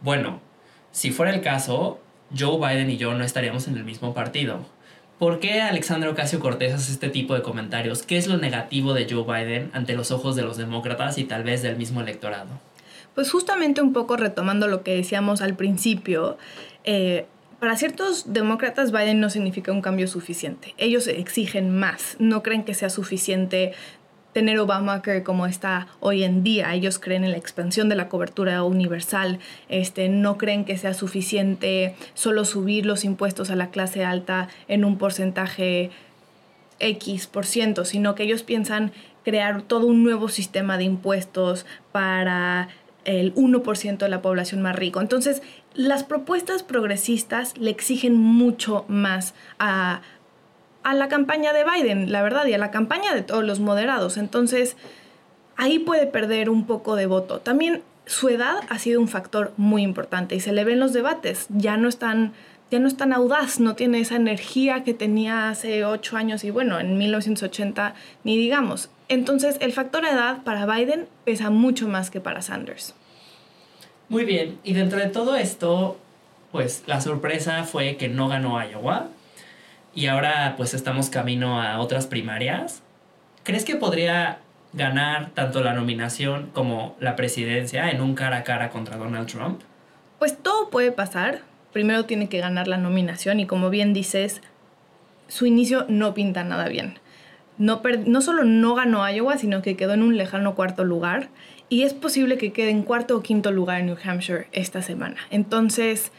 bueno, 0.00 0.40
si 0.92 1.10
fuera 1.10 1.32
el 1.32 1.40
caso, 1.40 2.00
Joe 2.36 2.58
Biden 2.58 2.90
y 2.90 2.96
yo 2.96 3.14
no 3.14 3.24
estaríamos 3.24 3.68
en 3.68 3.76
el 3.76 3.84
mismo 3.84 4.14
partido. 4.14 4.64
¿Por 5.18 5.38
qué 5.38 5.60
Alexandra 5.60 6.10
Ocasio 6.10 6.40
Cortés 6.40 6.72
hace 6.72 6.92
este 6.92 7.10
tipo 7.10 7.34
de 7.34 7.42
comentarios? 7.42 8.02
¿Qué 8.02 8.16
es 8.16 8.26
lo 8.26 8.38
negativo 8.38 8.94
de 8.94 9.06
Joe 9.08 9.24
Biden 9.24 9.70
ante 9.74 9.94
los 9.94 10.10
ojos 10.12 10.34
de 10.34 10.42
los 10.42 10.56
demócratas 10.56 11.18
y 11.18 11.24
tal 11.24 11.44
vez 11.44 11.62
del 11.62 11.76
mismo 11.76 12.00
electorado? 12.00 12.48
Pues 13.14 13.30
justamente 13.30 13.82
un 13.82 13.92
poco 13.92 14.16
retomando 14.16 14.66
lo 14.66 14.82
que 14.82 14.94
decíamos 14.94 15.42
al 15.42 15.56
principio, 15.56 16.38
eh, 16.84 17.26
para 17.60 17.76
ciertos 17.76 18.32
demócratas 18.32 18.90
Biden 18.90 19.20
no 19.20 19.28
significa 19.28 19.70
un 19.70 19.82
cambio 19.82 20.08
suficiente. 20.08 20.74
Ellos 20.78 21.06
exigen 21.06 21.78
más, 21.78 22.16
no 22.18 22.42
creen 22.42 22.64
que 22.64 22.74
sea 22.74 22.88
suficiente 22.88 23.74
tener 24.32 24.58
Obamacare 24.58 25.22
como 25.22 25.46
está 25.46 25.88
hoy 26.00 26.24
en 26.24 26.42
día. 26.42 26.72
Ellos 26.74 26.98
creen 26.98 27.24
en 27.24 27.32
la 27.32 27.36
expansión 27.36 27.88
de 27.90 27.96
la 27.96 28.08
cobertura 28.08 28.62
universal, 28.62 29.40
este, 29.68 30.08
no 30.08 30.38
creen 30.38 30.64
que 30.64 30.78
sea 30.78 30.94
suficiente 30.94 31.94
solo 32.14 32.46
subir 32.46 32.86
los 32.86 33.04
impuestos 33.04 33.50
a 33.50 33.56
la 33.56 33.70
clase 33.70 34.04
alta 34.04 34.48
en 34.66 34.84
un 34.84 34.96
porcentaje 34.96 35.90
X 36.78 37.26
por 37.26 37.44
ciento, 37.44 37.84
sino 37.84 38.14
que 38.14 38.22
ellos 38.22 38.42
piensan 38.42 38.92
crear 39.22 39.60
todo 39.62 39.86
un 39.86 40.02
nuevo 40.02 40.28
sistema 40.28 40.78
de 40.78 40.84
impuestos 40.84 41.66
para 41.92 42.68
el 43.04 43.34
1% 43.34 43.98
de 43.98 44.08
la 44.08 44.22
población 44.22 44.62
más 44.62 44.76
rico. 44.76 45.00
Entonces, 45.00 45.42
las 45.74 46.04
propuestas 46.04 46.62
progresistas 46.62 47.56
le 47.56 47.70
exigen 47.70 48.16
mucho 48.16 48.84
más 48.88 49.34
a, 49.58 50.02
a 50.82 50.94
la 50.94 51.08
campaña 51.08 51.52
de 51.52 51.64
Biden, 51.64 52.10
la 52.10 52.22
verdad, 52.22 52.46
y 52.46 52.54
a 52.54 52.58
la 52.58 52.70
campaña 52.70 53.14
de 53.14 53.22
todos 53.22 53.44
los 53.44 53.60
moderados. 53.60 54.16
Entonces, 54.16 54.76
ahí 55.56 55.78
puede 55.78 56.06
perder 56.06 56.50
un 56.50 56.66
poco 56.66 56.96
de 56.96 57.06
voto. 57.06 57.40
También 57.40 57.82
su 58.06 58.28
edad 58.28 58.56
ha 58.68 58.78
sido 58.78 59.00
un 59.00 59.08
factor 59.08 59.52
muy 59.56 59.82
importante 59.82 60.34
y 60.34 60.40
se 60.40 60.52
le 60.52 60.64
ve 60.64 60.72
en 60.72 60.80
los 60.80 60.92
debates. 60.92 61.46
Ya 61.50 61.76
no 61.76 61.88
es 61.88 61.98
tan, 61.98 62.32
ya 62.70 62.78
no 62.78 62.88
es 62.88 62.96
tan 62.96 63.12
audaz, 63.12 63.60
no 63.60 63.76
tiene 63.76 64.00
esa 64.00 64.16
energía 64.16 64.82
que 64.82 64.94
tenía 64.94 65.48
hace 65.48 65.84
ocho 65.84 66.16
años 66.16 66.42
y 66.44 66.50
bueno, 66.50 66.80
en 66.80 66.98
1980 66.98 67.94
ni 68.24 68.36
digamos. 68.36 68.90
Entonces, 69.08 69.56
el 69.60 69.72
factor 69.72 70.04
edad 70.04 70.42
para 70.44 70.66
Biden 70.66 71.06
pesa 71.24 71.50
mucho 71.50 71.88
más 71.88 72.10
que 72.10 72.20
para 72.20 72.42
Sanders. 72.42 72.94
Muy 74.10 74.24
bien, 74.24 74.58
y 74.64 74.72
dentro 74.72 74.98
de 74.98 75.06
todo 75.06 75.36
esto, 75.36 75.96
pues 76.50 76.82
la 76.88 77.00
sorpresa 77.00 77.62
fue 77.62 77.96
que 77.96 78.08
no 78.08 78.26
ganó 78.26 78.60
Iowa 78.60 79.06
y 79.94 80.06
ahora 80.06 80.54
pues 80.56 80.74
estamos 80.74 81.10
camino 81.10 81.62
a 81.62 81.78
otras 81.78 82.08
primarias. 82.08 82.82
¿Crees 83.44 83.64
que 83.64 83.76
podría 83.76 84.40
ganar 84.72 85.30
tanto 85.30 85.62
la 85.62 85.74
nominación 85.74 86.50
como 86.52 86.96
la 86.98 87.14
presidencia 87.14 87.88
en 87.92 88.00
un 88.00 88.16
cara 88.16 88.38
a 88.38 88.42
cara 88.42 88.70
contra 88.70 88.96
Donald 88.96 89.28
Trump? 89.28 89.60
Pues 90.18 90.36
todo 90.36 90.70
puede 90.70 90.90
pasar. 90.90 91.42
Primero 91.72 92.04
tiene 92.04 92.28
que 92.28 92.40
ganar 92.40 92.66
la 92.66 92.78
nominación 92.78 93.38
y 93.38 93.46
como 93.46 93.70
bien 93.70 93.92
dices, 93.92 94.42
su 95.28 95.46
inicio 95.46 95.86
no 95.88 96.14
pinta 96.14 96.42
nada 96.42 96.68
bien. 96.68 96.98
No, 97.60 97.82
no 98.06 98.22
solo 98.22 98.44
no 98.44 98.74
ganó 98.74 99.08
Iowa, 99.08 99.36
sino 99.36 99.60
que 99.60 99.76
quedó 99.76 99.92
en 99.92 100.02
un 100.02 100.16
lejano 100.16 100.54
cuarto 100.54 100.82
lugar. 100.82 101.28
Y 101.68 101.82
es 101.82 101.92
posible 101.94 102.38
que 102.38 102.52
quede 102.52 102.70
en 102.70 102.82
cuarto 102.82 103.16
o 103.16 103.22
quinto 103.22 103.52
lugar 103.52 103.80
en 103.80 103.86
New 103.86 103.96
Hampshire 104.02 104.48
esta 104.50 104.82
semana. 104.82 105.18
Entonces, 105.30 106.10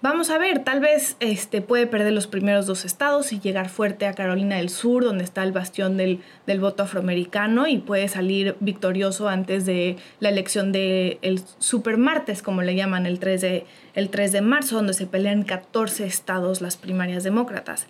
vamos 0.00 0.30
a 0.30 0.38
ver, 0.38 0.64
tal 0.64 0.80
vez 0.80 1.16
este, 1.20 1.60
puede 1.60 1.86
perder 1.86 2.14
los 2.14 2.26
primeros 2.26 2.66
dos 2.66 2.86
estados 2.86 3.32
y 3.32 3.40
llegar 3.40 3.68
fuerte 3.68 4.06
a 4.06 4.14
Carolina 4.14 4.56
del 4.56 4.70
Sur, 4.70 5.04
donde 5.04 5.22
está 5.22 5.42
el 5.42 5.52
bastión 5.52 5.98
del, 5.98 6.20
del 6.46 6.60
voto 6.60 6.82
afroamericano, 6.82 7.66
y 7.66 7.76
puede 7.76 8.08
salir 8.08 8.56
victorioso 8.60 9.28
antes 9.28 9.66
de 9.66 9.96
la 10.18 10.30
elección 10.30 10.72
del 10.72 11.18
el 11.20 11.42
super 11.58 11.98
martes, 11.98 12.42
como 12.42 12.62
le 12.62 12.74
llaman, 12.74 13.04
el 13.04 13.18
3, 13.18 13.40
de, 13.42 13.66
el 13.94 14.08
3 14.08 14.32
de 14.32 14.40
marzo, 14.40 14.76
donde 14.76 14.94
se 14.94 15.06
pelean 15.06 15.42
14 15.42 16.06
estados 16.06 16.62
las 16.62 16.78
primarias 16.78 17.22
demócratas. 17.22 17.86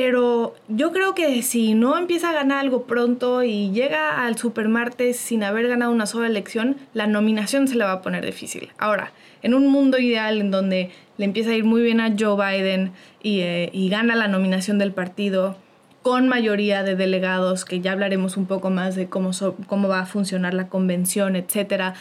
Pero 0.00 0.54
yo 0.68 0.92
creo 0.92 1.16
que 1.16 1.42
si 1.42 1.74
no 1.74 1.98
empieza 1.98 2.30
a 2.30 2.32
ganar 2.32 2.58
algo 2.58 2.84
pronto 2.84 3.42
y 3.42 3.72
llega 3.72 4.24
al 4.24 4.38
supermartes 4.38 5.16
sin 5.16 5.42
haber 5.42 5.66
ganado 5.66 5.90
una 5.90 6.06
sola 6.06 6.28
elección, 6.28 6.76
la 6.94 7.08
nominación 7.08 7.66
se 7.66 7.74
le 7.74 7.82
va 7.82 7.94
a 7.94 8.00
poner 8.00 8.24
difícil. 8.24 8.70
Ahora, 8.78 9.10
en 9.42 9.54
un 9.54 9.66
mundo 9.66 9.98
ideal 9.98 10.40
en 10.40 10.52
donde 10.52 10.92
le 11.16 11.24
empieza 11.24 11.50
a 11.50 11.54
ir 11.54 11.64
muy 11.64 11.82
bien 11.82 12.00
a 12.00 12.14
Joe 12.16 12.36
Biden 12.36 12.92
y, 13.24 13.40
eh, 13.40 13.72
gana 13.90 14.14
la 14.14 14.28
nominación 14.28 14.78
del 14.78 14.92
partido 14.92 15.56
con 16.02 16.28
mayoría 16.28 16.84
de 16.84 16.94
delegados, 16.94 17.64
que 17.64 17.80
ya 17.80 17.90
hablaremos 17.90 18.36
un 18.36 18.46
poco 18.46 18.70
más 18.70 18.94
de 18.94 19.08
cómo, 19.08 19.32
cómo 19.66 19.88
va 19.88 19.98
a 19.98 20.06
funcionar 20.06 20.54
la 20.54 20.68
convención, 20.68 21.34
etcétera, 21.34 21.94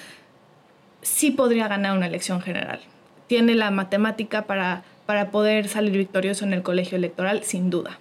sí 1.01 1.31
podría 1.31 1.67
ganar 1.67 1.97
una 1.97 2.05
elección 2.05 2.41
general. 2.41 2.79
Tiene 3.25 3.55
la 3.55 3.71
matemática 3.71 4.43
para 4.43 4.83
para 5.07 5.31
poder 5.31 5.67
salir 5.67 5.93
victorioso 5.93 6.45
en 6.45 6.53
el 6.53 6.61
colegio 6.61 6.97
electoral, 6.97 7.43
sin 7.43 7.71
duda. 7.71 7.97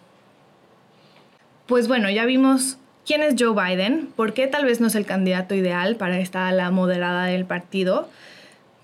Pues 1.67 1.89
bueno, 1.89 2.11
ya 2.11 2.27
vimos 2.27 2.77
quién 3.07 3.23
es 3.23 3.37
Joe 3.39 3.55
Biden, 3.55 4.09
por 4.15 4.35
qué 4.35 4.47
tal 4.49 4.67
vez 4.67 4.81
no 4.81 4.89
es 4.89 4.95
el 4.95 5.07
candidato 5.07 5.55
ideal 5.55 5.97
para 5.97 6.19
esta 6.19 6.49
ala 6.49 6.71
moderada 6.71 7.25
del 7.25 7.47
partido, 7.47 8.11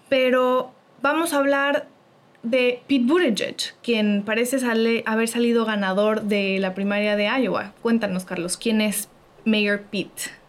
pero 0.08 0.72
vamos 1.02 1.34
a 1.34 1.38
hablar 1.38 1.86
de 2.42 2.82
Pete 2.88 3.04
Buttigieg, 3.04 3.56
quien 3.82 4.22
parece 4.24 4.58
haber 5.04 5.28
salido 5.28 5.64
ganador 5.64 6.22
de 6.22 6.58
la 6.58 6.74
primaria 6.74 7.16
de 7.16 7.24
Iowa. 7.24 7.72
Cuéntanos, 7.82 8.24
Carlos, 8.24 8.56
¿quién 8.56 8.80
es 8.80 9.08
Mayor 9.44 9.82
Pete? 9.82 10.41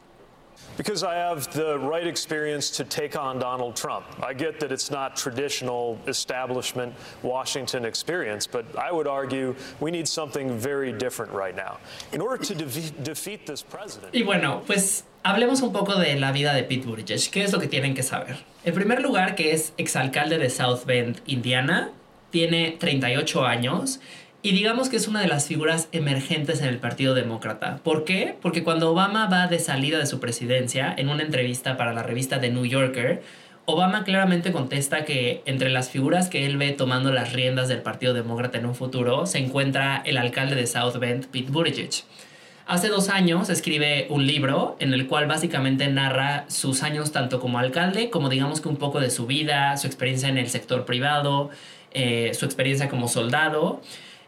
Because 0.78 1.04
I 1.04 1.16
have 1.16 1.54
the 1.54 1.78
right 1.78 2.08
experience 2.08 2.72
to 2.72 2.84
take 2.84 3.16
on 3.16 3.40
Donald 3.40 3.76
Trump. 3.76 4.06
I 4.22 4.34
get 4.34 4.60
that 4.60 4.72
it's 4.72 4.90
not 4.90 5.16
traditional 5.16 6.00
establishment 6.08 6.94
Washington 7.22 7.86
experience, 7.86 8.48
but 8.48 8.66
I 8.78 8.92
would 8.92 9.08
argue 9.08 9.56
we 9.80 9.92
need 9.92 10.08
something 10.08 10.58
very 10.58 10.92
different 10.92 11.32
right 11.32 11.56
now. 11.56 11.78
In 12.12 12.22
order 12.22 12.44
to 12.44 12.56
de 12.56 12.66
defeat 13.04 13.46
this 13.46 13.62
president. 13.62 14.14
Y 14.14 14.24
bueno, 14.24 14.64
pues 14.66 15.04
hablemos 15.24 15.62
un 15.62 15.72
poco 15.72 16.00
de 16.00 16.20
la 16.20 16.32
vida 16.32 16.54
de 16.54 16.64
Pete 16.64 16.86
Buttigieg. 16.86 17.32
¿Qué 17.32 17.44
es 17.44 17.54
lo 17.54 17.60
que 17.60 17.68
tienen 17.68 17.94
que 17.94 18.04
saber? 18.04 18.38
En 18.66 18.74
primer 18.74 19.02
lugar, 19.02 19.36
que 19.36 19.52
es 19.52 19.74
exalcalde 19.78 20.38
de 20.38 20.50
South 20.50 20.86
Bend, 20.86 21.22
Indiana, 21.28 21.92
tiene 22.32 22.78
38 22.80 23.46
años 23.46 24.00
y 24.44 24.52
digamos 24.52 24.90
que 24.90 24.98
es 24.98 25.08
una 25.08 25.22
de 25.22 25.28
las 25.28 25.48
figuras 25.48 25.88
emergentes 25.94 26.60
en 26.60 26.68
el 26.68 26.78
Partido 26.78 27.16
Demócrata. 27.16 27.80
¿Por 27.82 28.04
qué? 28.04 28.36
Porque 28.42 28.62
cuando 28.62 28.92
Obama 28.92 29.28
va 29.28 29.48
de 29.48 29.58
salida 29.58 29.98
de 29.98 30.06
su 30.06 30.20
presidencia, 30.20 30.94
en 30.96 31.08
una 31.08 31.24
entrevista 31.24 31.78
para 31.78 31.94
la 31.94 32.04
revista 32.04 32.42
The 32.42 32.50
New 32.50 32.66
Yorker, 32.66 33.24
Obama 33.66 34.04
claramente 34.04 34.52
contesta 34.52 35.06
que 35.06 35.42
entre 35.46 35.70
las 35.70 35.90
figuras 35.90 36.28
que 36.28 36.46
él 36.46 36.58
ve 36.58 36.74
tomando 36.74 37.14
las 37.14 37.32
riendas 37.32 37.70
del 37.70 37.82
Partido 37.82 38.14
Demócrata 38.14 38.58
en 38.58 38.66
un 38.66 38.76
futuro 38.76 39.26
se 39.26 39.38
encuentra 39.38 40.02
el 40.06 40.18
alcalde 40.18 40.56
de 40.56 40.68
South 40.68 40.98
Bend, 41.00 41.28
Pete 41.28 41.50
Buttigieg. 41.50 42.04
Hace 42.66 42.90
dos 42.90 43.08
años 43.08 43.50
escribe 43.50 44.08
un 44.10 44.28
libro 44.28 44.76
en 44.82 44.94
el 44.94 45.08
cual 45.08 45.26
básicamente 45.26 45.88
narra 45.88 46.44
sus 46.50 46.84
años 46.84 47.14
tanto 47.14 47.40
como 47.40 47.60
alcalde 47.60 48.10
como 48.10 48.28
digamos 48.28 48.60
que 48.60 48.68
un 48.68 48.78
poco 48.78 49.00
de 49.00 49.10
su 49.10 49.26
vida, 49.26 49.78
su 49.78 49.88
experiencia 49.88 50.28
en 50.28 50.38
el 50.38 50.50
sector 50.50 50.84
privado, 50.84 51.50
eh, 51.92 52.32
su 52.34 52.44
experiencia 52.44 52.90
como 52.90 53.08
soldado. 53.08 53.82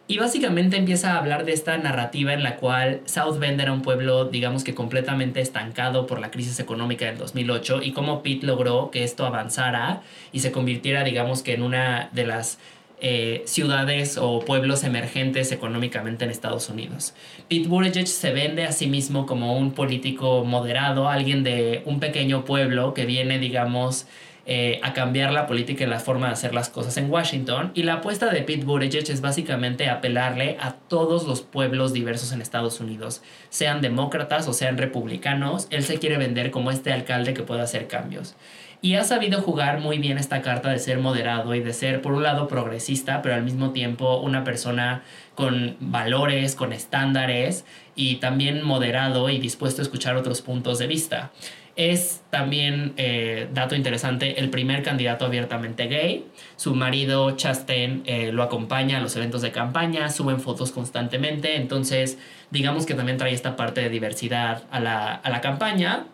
Y 0.08 0.20
básicamente 0.20 0.78
empieza 0.78 1.14
a 1.14 1.18
hablar 1.18 1.46
de 1.46 1.54
esta 1.54 1.78
narrativa 1.80 2.32
en 2.34 2.44
la 2.44 2.58
cual 2.58 3.02
South 3.06 3.40
Bend 3.40 3.60
era 3.60 3.74
un 3.74 3.82
pueblo, 3.82 4.26
digamos 4.26 4.64
que 4.64 4.76
completamente 4.76 5.42
estancado 5.42 6.06
por 6.06 6.20
la 6.20 6.30
crisis 6.30 6.60
económica 6.60 7.06
del 7.06 7.18
2008 7.18 7.82
y 7.82 7.92
cómo 7.92 8.22
Pete 8.22 8.46
logró 8.46 8.92
que 8.92 9.04
esto 9.04 9.26
avanzara 9.26 10.04
y 10.32 10.42
se 10.42 10.52
convirtiera, 10.52 11.04
digamos 11.04 11.42
que 11.42 11.54
en 11.54 11.64
una 11.64 12.10
de 12.12 12.28
las 12.28 12.60
eh, 13.02 13.42
ciudades 13.46 14.20
o 14.22 14.42
pueblos 14.42 14.84
emergentes 14.84 15.52
económicamente 15.52 16.24
en 16.24 16.30
Estados 16.30 16.70
Unidos. 16.70 17.16
Pete 17.50 17.68
Buttigieg 17.68 18.08
se 18.08 18.32
vende 18.32 18.64
a 18.64 18.72
sí 18.72 18.86
mismo 18.86 19.26
como 19.26 19.58
un 19.58 19.72
político 19.72 20.46
moderado, 20.46 21.10
alguien 21.10 21.44
de 21.44 21.82
un 21.86 22.00
pequeño 22.00 22.46
pueblo 22.46 22.94
que 22.94 23.08
viene, 23.08 23.40
digamos, 23.40 24.06
eh, 24.48 24.80
a 24.84 24.94
cambiar 24.94 25.32
la 25.34 25.48
política 25.48 25.84
y 25.84 25.88
la 25.88 26.00
forma 26.00 26.28
de 26.28 26.34
hacer 26.34 26.54
las 26.54 26.70
cosas 26.70 26.98
en 26.98 27.10
Washington. 27.10 27.72
Y 27.74 27.82
la 27.84 27.96
apuesta 27.96 28.32
de 28.32 28.42
Pete 28.44 28.64
Buttigieg 28.64 29.10
es 29.10 29.22
básicamente 29.22 29.90
apelarle 29.90 30.58
a 30.60 30.74
todos 30.74 31.26
los 31.26 31.42
pueblos 31.42 31.94
diversos 31.94 32.32
en 32.32 32.42
Estados 32.42 32.80
Unidos, 32.80 33.24
sean 33.50 33.82
demócratas 33.82 34.48
o 34.48 34.54
sean 34.54 34.78
republicanos. 34.78 35.68
Él 35.72 35.84
se 35.84 35.98
quiere 35.98 36.18
vender 36.18 36.52
como 36.52 36.70
este 36.70 36.94
alcalde 36.94 37.34
que 37.34 37.42
puede 37.42 37.62
hacer 37.62 37.88
cambios. 37.88 38.36
Y 38.82 38.94
ha 38.96 39.04
sabido 39.04 39.42
jugar 39.42 39.80
muy 39.80 39.98
bien 39.98 40.20
esta 40.20 40.44
carta 40.44 40.70
de 40.70 40.78
ser 40.78 41.00
moderado 41.00 41.56
y 41.56 41.60
de 41.60 41.74
ser, 41.74 42.04
por 42.04 42.14
un 42.14 42.22
lado, 42.22 42.48
progresista, 42.48 43.24
pero 43.24 43.34
al 43.34 43.42
mismo 43.42 43.72
tiempo 43.72 44.18
una 44.18 44.44
persona 44.44 45.02
con 45.34 45.76
valores, 45.80 46.54
con 46.54 46.72
estándares 46.72 47.66
y 47.96 48.18
también 48.18 48.64
moderado 48.64 49.28
y 49.30 49.40
dispuesto 49.40 49.82
a 49.82 49.84
escuchar 49.84 50.18
otros 50.18 50.44
puntos 50.44 50.78
de 50.78 50.86
vista. 50.86 51.32
Es 51.76 52.22
también, 52.30 52.94
eh, 52.96 53.50
dato 53.54 53.76
interesante, 53.76 54.40
el 54.40 54.50
primer 54.50 54.82
candidato 54.82 55.26
abiertamente 55.26 55.88
gay. 55.88 56.26
Su 56.56 56.74
marido 56.74 57.32
Chastain 57.32 58.04
eh, 58.06 58.32
lo 58.32 58.44
acompaña 58.44 58.98
a 58.98 59.02
los 59.02 59.16
eventos 59.18 59.42
de 59.42 59.52
campaña, 59.52 60.10
suben 60.10 60.40
fotos 60.40 60.72
constantemente, 60.72 61.58
entonces 61.58 62.18
digamos 62.50 62.86
que 62.86 62.94
también 62.94 63.18
trae 63.18 63.34
esta 63.34 63.58
parte 63.58 63.82
de 63.82 63.90
diversidad 63.90 64.64
a 64.72 64.80
la, 64.80 65.42
campaña, 65.42 66.06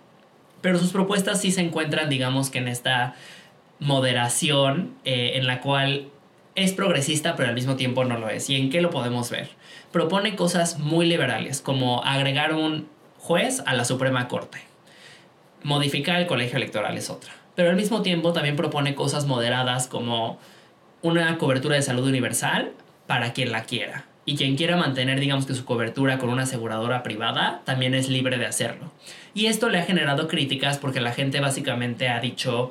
pero 0.61 0.79
sus 0.79 0.91
propuestas 0.91 1.39
sí 1.39 1.51
se 1.51 1.61
encuentran, 1.61 2.09
digamos 2.09 2.49
que 2.49 2.57
en 2.57 2.67
esta 2.67 3.13
moderación 3.77 4.95
eh, 5.05 5.33
en 5.35 5.45
la 5.45 5.61
cual 5.61 6.07
es 6.55 6.73
progresista 6.73 7.35
pero 7.35 7.49
al 7.49 7.55
mismo 7.55 7.75
tiempo 7.75 8.03
no 8.03 8.17
lo 8.17 8.29
es. 8.29 8.49
¿Y 8.49 8.55
en 8.55 8.71
qué 8.71 8.81
lo 8.81 8.89
podemos 8.89 9.29
ver? 9.29 9.49
Propone 9.91 10.35
cosas 10.35 10.79
muy 10.79 11.05
liberales 11.05 11.61
como 11.61 12.03
agregar 12.03 12.53
un 12.55 12.87
juez 13.19 13.61
a 13.67 13.75
la 13.75 13.85
Suprema 13.85 14.27
Corte 14.27 14.70
modificar 15.63 16.19
el 16.19 16.27
colegio 16.27 16.57
electoral 16.57 16.97
es 16.97 17.09
otra. 17.09 17.33
Pero 17.55 17.69
al 17.69 17.75
mismo 17.75 18.01
tiempo 18.01 18.33
también 18.33 18.55
propone 18.55 18.95
cosas 18.95 19.25
moderadas 19.25 19.87
como 19.87 20.39
una 21.01 21.37
cobertura 21.37 21.75
de 21.75 21.81
salud 21.81 22.07
universal 22.07 22.71
para 23.07 23.33
quien 23.33 23.51
la 23.51 23.63
quiera. 23.63 24.05
Y 24.23 24.35
quien 24.35 24.55
quiera 24.55 24.77
mantener, 24.77 25.19
digamos 25.19 25.45
que 25.45 25.55
su 25.55 25.65
cobertura 25.65 26.19
con 26.19 26.29
una 26.29 26.43
aseguradora 26.43 27.01
privada, 27.01 27.61
también 27.65 27.95
es 27.95 28.07
libre 28.07 28.37
de 28.37 28.45
hacerlo. 28.45 28.91
Y 29.33 29.47
esto 29.47 29.69
le 29.69 29.79
ha 29.79 29.83
generado 29.83 30.27
críticas 30.27 30.77
porque 30.77 31.01
la 31.01 31.11
gente 31.11 31.39
básicamente 31.39 32.07
ha 32.07 32.19
dicho, 32.19 32.69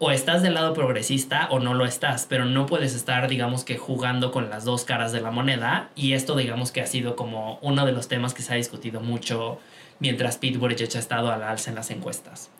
o 0.00 0.10
estás 0.10 0.42
del 0.42 0.54
lado 0.54 0.74
progresista 0.74 1.46
o 1.50 1.60
no 1.60 1.74
lo 1.74 1.84
estás, 1.84 2.26
pero 2.28 2.44
no 2.44 2.66
puedes 2.66 2.94
estar, 2.94 3.28
digamos 3.28 3.64
que 3.64 3.78
jugando 3.78 4.32
con 4.32 4.50
las 4.50 4.64
dos 4.64 4.84
caras 4.84 5.12
de 5.12 5.20
la 5.20 5.30
moneda. 5.30 5.90
Y 5.94 6.14
esto, 6.14 6.36
digamos 6.36 6.72
que 6.72 6.80
ha 6.80 6.86
sido 6.86 7.14
como 7.14 7.58
uno 7.62 7.86
de 7.86 7.92
los 7.92 8.08
temas 8.08 8.34
que 8.34 8.42
se 8.42 8.52
ha 8.52 8.56
discutido 8.56 9.00
mucho 9.00 9.60
mientras 10.00 10.38
Pete 10.38 10.58
Buttigieg 10.58 10.90
ha 10.94 10.98
estado 10.98 11.30
al 11.30 11.42
alza 11.42 11.70
en 11.70 11.76
las 11.76 11.90
encuestas. 11.90 12.50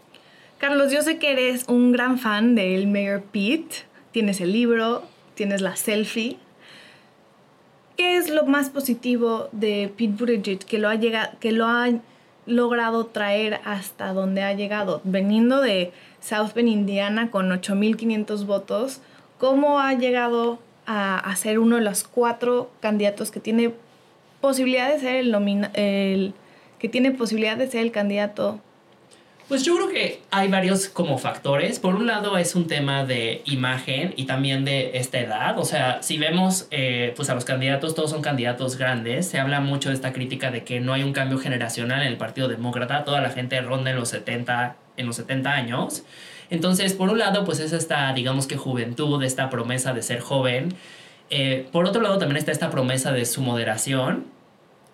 Carlos, 0.59 0.93
yo 0.93 1.03
sé 1.03 1.19
que 1.19 1.33
eres 1.33 1.65
un 1.69 1.93
gran 1.93 2.19
fan 2.19 2.55
del 2.55 2.87
Mayor 2.87 3.23
Pete. 3.23 3.85
Tienes 4.13 4.41
el 4.41 4.53
libro, 4.53 5.03
tienes 5.35 5.61
la 5.61 5.77
selfie. 5.77 6.39
¿Qué 7.97 8.17
es 8.17 8.31
lo 8.31 8.47
más 8.47 8.71
positivo 8.71 9.49
de 9.53 9.93
Pete 9.97 10.15
Buttigieg 10.19 10.59
que 10.65 10.79
lo 10.79 10.89
ha, 10.89 10.95
llegado, 10.95 11.31
que 11.41 11.53
lo 11.53 11.67
ha 11.67 11.89
logrado 12.47 13.07
traer 13.07 13.61
hasta 13.65 14.13
donde 14.13 14.43
ha 14.43 14.55
llegado? 14.55 15.01
Veniendo 15.05 15.61
de 15.61 15.93
South 16.21 16.55
Bend, 16.55 16.69
Indiana, 16.69 17.31
con 17.31 17.51
8.500 17.51 18.47
votos, 18.47 19.01
¿cómo 19.39 19.81
ha 19.81 19.93
llegado 19.95 20.59
a, 20.87 21.19
a, 21.19 21.37
ser 21.37 21.59
uno 21.59 21.77
de 21.77 21.83
los 21.83 22.05
cuatro 22.05 22.71
candidatos 22.81 23.31
que 23.31 23.41
tiene 23.41 23.73
posibilidad 24.41 24.93
de 24.93 25.01
ser 25.01 25.17
el, 25.17 25.35
el 25.75 26.35
que 26.85 26.91
tiene 26.91 27.13
posibilidad 27.13 27.57
de 27.57 27.67
ser 27.67 27.81
el 27.81 27.93
candidato? 27.93 28.61
Pues 29.49 29.65
yo 29.65 29.75
creo 29.75 29.89
que 29.89 30.21
hay 30.31 30.49
varios 30.49 30.87
como 30.87 31.17
factores. 31.17 31.79
Por 31.79 31.95
un 31.95 32.07
lado 32.07 32.37
es 32.37 32.55
un 32.55 32.67
tema 32.67 33.07
de 33.07 33.41
imagen 33.47 34.13
y 34.19 34.27
también 34.27 34.67
de 34.67 34.99
esta 34.99 35.19
edad. 35.19 35.59
O 35.59 35.65
sea, 35.65 36.03
si 36.03 36.19
vemos 36.19 36.69
eh, 36.71 37.15
pues 37.17 37.31
a 37.31 37.35
los 37.35 37.47
candidatos, 37.47 37.95
todos 37.95 38.11
son 38.11 38.21
candidatos 38.21 38.77
grandes. 38.77 39.27
Se 39.27 39.41
habla 39.41 39.61
mucho 39.61 39.89
de 39.89 39.95
esta 39.95 40.13
crítica 40.13 40.51
de 40.51 40.63
que 40.63 40.79
no 40.79 40.93
hay 40.93 41.03
un 41.05 41.15
cambio 41.15 41.39
generacional 41.39 42.03
en 42.03 42.09
el 42.09 42.19
Partido 42.19 42.49
Demócrata. 42.49 43.03
Toda 43.05 43.23
la 43.23 43.31
gente 43.31 43.59
ronda 43.63 43.91
en 43.91 43.97
los 43.97 44.11
70, 44.11 44.77
en 44.99 45.07
los 45.07 45.17
70 45.17 45.53
años. 45.53 46.03
Entonces, 46.51 46.93
por 46.93 47.09
un 47.09 47.19
lado, 47.19 47.47
pues 47.47 47.61
es 47.61 47.73
esta, 47.73 48.13
digamos 48.13 48.47
que 48.47 48.59
juventud, 48.59 49.23
esta 49.23 49.49
promesa 49.49 49.95
de 49.95 50.03
ser 50.03 50.21
joven. 50.21 50.75
Eh, 51.31 51.67
por 51.73 51.87
otro 51.87 52.03
lado, 52.03 52.19
también 52.19 52.37
está 52.37 52.53
esta 52.53 52.69
promesa 52.69 53.11
de 53.13 53.25
su 53.25 53.41
moderación 53.41 54.34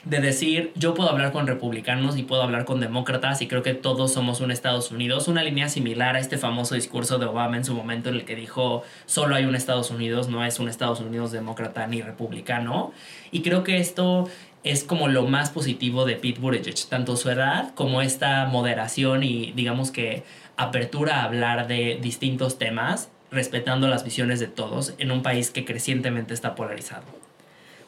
de 0.04 0.21
decir, 0.21 0.73
yo 0.76 0.95
puedo 0.95 1.11
hablar 1.11 1.30
con 1.30 1.47
republicanos 1.47 2.16
y 2.16 2.23
puedo 2.23 2.42
hablar 2.42 2.64
con 2.64 2.80
demócratas 2.80 3.42
y 3.42 3.49
creo 3.49 3.62
que 3.62 3.75
todos 3.75 4.12
somos 4.12 4.40
un 4.40 4.50
Estados 4.50 4.90
Unidos, 4.90 5.28
una 5.28 5.42
línea 5.42 5.69
similar 5.69 6.16
a 6.16 6.21
este 6.21 6.38
famoso 6.38 6.75
discurso 6.75 7.19
de 7.19 7.26
Obama 7.26 7.59
en 7.59 7.66
su 7.66 7.75
momento 7.75 8.09
en 8.09 8.14
el 8.14 8.25
que 8.25 8.35
dijo, 8.35 8.83
solo 9.04 9.35
hay 9.35 9.45
un 9.45 9.54
Estados 9.54 9.90
Unidos, 9.90 10.28
no 10.28 10.45
es 10.45 10.59
un 10.59 10.69
Estados 10.69 11.00
Unidos 11.00 11.33
demócrata 11.33 11.87
ni 11.87 12.00
republicano. 12.00 12.92
Y 13.30 13.42
creo 13.42 13.62
que 13.62 13.76
esto 13.76 14.26
es 14.64 14.85
como 14.85 15.09
lo 15.09 15.26
más 15.26 15.50
positivo 15.50 16.07
de 16.07 16.16
Pete 16.16 16.40
Buttigieg, 16.40 16.88
tanto 16.88 17.16
su 17.16 17.30
edad 17.30 17.75
como 17.75 18.00
esta 18.00 18.47
moderación 18.47 19.23
y 19.23 19.52
digamos 19.52 19.90
que 19.90 20.23
apertura 20.57 21.21
a 21.21 21.25
hablar 21.25 21.66
de 21.66 21.99
distintos 22.00 22.59
temas, 22.59 23.11
respetando 23.30 23.87
las 23.87 24.02
visiones 24.02 24.40
de 24.40 24.47
todos 24.47 24.95
en 24.99 25.11
un 25.11 25.23
país 25.23 25.50
que 25.50 25.64
crecientemente 25.64 26.35
está 26.35 26.54
polarizado. 26.54 27.04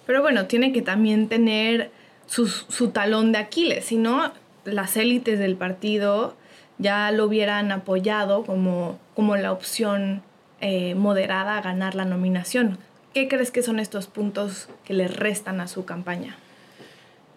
Pero 0.07 0.21
bueno, 0.23 0.47
tiene 0.47 0.73
que 0.73 0.83
también 0.83 1.29
tener 1.29 1.91
su, 2.27 2.89
talón 2.91 3.33
de 3.33 3.39
Aquiles, 3.39 3.85
si 3.85 3.97
no, 3.97 4.33
las 4.65 4.97
élites 4.97 5.39
del 5.39 5.57
partido 5.57 6.37
ya 6.79 7.11
lo 7.11 7.27
hubieran 7.27 7.71
apoyado 7.73 8.45
como, 8.45 8.99
como 9.15 9.37
la 9.37 9.53
opción 9.53 10.23
eh, 10.61 10.95
moderada 10.95 11.59
a 11.59 11.63
ganar 11.63 11.95
la 11.95 12.05
nominación. 12.05 12.79
¿Qué 13.15 13.29
crees 13.29 13.51
que 13.51 13.63
son 13.63 13.79
estos 13.79 14.07
puntos 14.07 14.69
que 14.85 14.95
le 14.95 15.07
restan 15.07 15.61
a 15.61 15.69
su 15.69 15.85
campaña? 15.85 16.37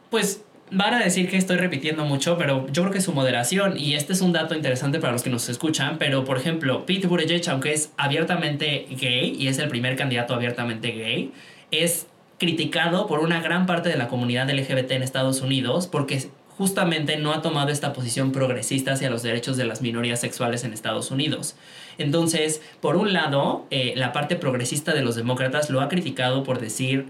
Pues 0.09 0.41
van 0.71 0.93
a 0.93 0.99
decir 0.99 1.29
que 1.29 1.37
estoy 1.37 1.57
repitiendo 1.57 2.05
mucho, 2.05 2.37
pero 2.37 2.67
yo 2.71 2.83
creo 2.83 2.93
que 2.93 3.01
su 3.01 3.13
moderación, 3.13 3.77
y 3.77 3.95
este 3.95 4.13
es 4.13 4.21
un 4.21 4.31
dato 4.31 4.55
interesante 4.55 4.99
para 4.99 5.13
los 5.13 5.23
que 5.23 5.29
nos 5.29 5.47
escuchan, 5.49 5.97
pero 5.97 6.23
por 6.25 6.37
ejemplo, 6.37 6.85
Pete 6.85 7.07
Buttigieg, 7.07 7.47
aunque 7.49 7.73
es 7.73 7.91
abiertamente 7.97 8.87
gay, 8.89 9.35
y 9.37 9.47
es 9.47 9.59
el 9.59 9.69
primer 9.69 9.95
candidato 9.95 10.33
abiertamente 10.33 10.91
gay, 10.91 11.33
es 11.71 12.07
criticado 12.37 13.07
por 13.07 13.19
una 13.19 13.41
gran 13.41 13.65
parte 13.65 13.89
de 13.89 13.97
la 13.97 14.07
comunidad 14.07 14.49
LGBT 14.49 14.91
en 14.91 15.03
Estados 15.03 15.41
Unidos 15.41 15.87
porque 15.87 16.29
justamente 16.57 17.17
no 17.17 17.33
ha 17.33 17.41
tomado 17.41 17.69
esta 17.69 17.93
posición 17.93 18.31
progresista 18.31 18.93
hacia 18.93 19.09
los 19.09 19.23
derechos 19.23 19.57
de 19.57 19.65
las 19.65 19.81
minorías 19.81 20.21
sexuales 20.21 20.63
en 20.63 20.73
Estados 20.73 21.11
Unidos. 21.11 21.55
Entonces, 21.97 22.61
por 22.81 22.95
un 22.95 23.13
lado, 23.13 23.65
eh, 23.71 23.93
la 23.95 24.13
parte 24.13 24.35
progresista 24.35 24.93
de 24.93 25.01
los 25.01 25.15
demócratas 25.15 25.69
lo 25.69 25.81
ha 25.81 25.89
criticado 25.89 26.43
por 26.43 26.59
decir, 26.59 27.07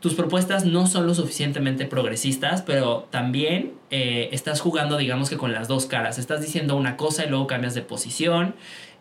tus 0.00 0.14
propuestas 0.14 0.64
no 0.64 0.86
son 0.86 1.06
lo 1.06 1.14
suficientemente 1.14 1.86
progresistas, 1.86 2.62
pero 2.62 3.08
también 3.10 3.72
eh, 3.90 4.28
estás 4.30 4.60
jugando, 4.60 4.98
digamos 4.98 5.30
que 5.30 5.36
con 5.36 5.52
las 5.52 5.68
dos 5.68 5.86
caras. 5.86 6.18
Estás 6.18 6.40
diciendo 6.42 6.76
una 6.76 6.96
cosa 6.96 7.24
y 7.24 7.28
luego 7.28 7.46
cambias 7.46 7.74
de 7.74 7.82
posición. 7.82 8.54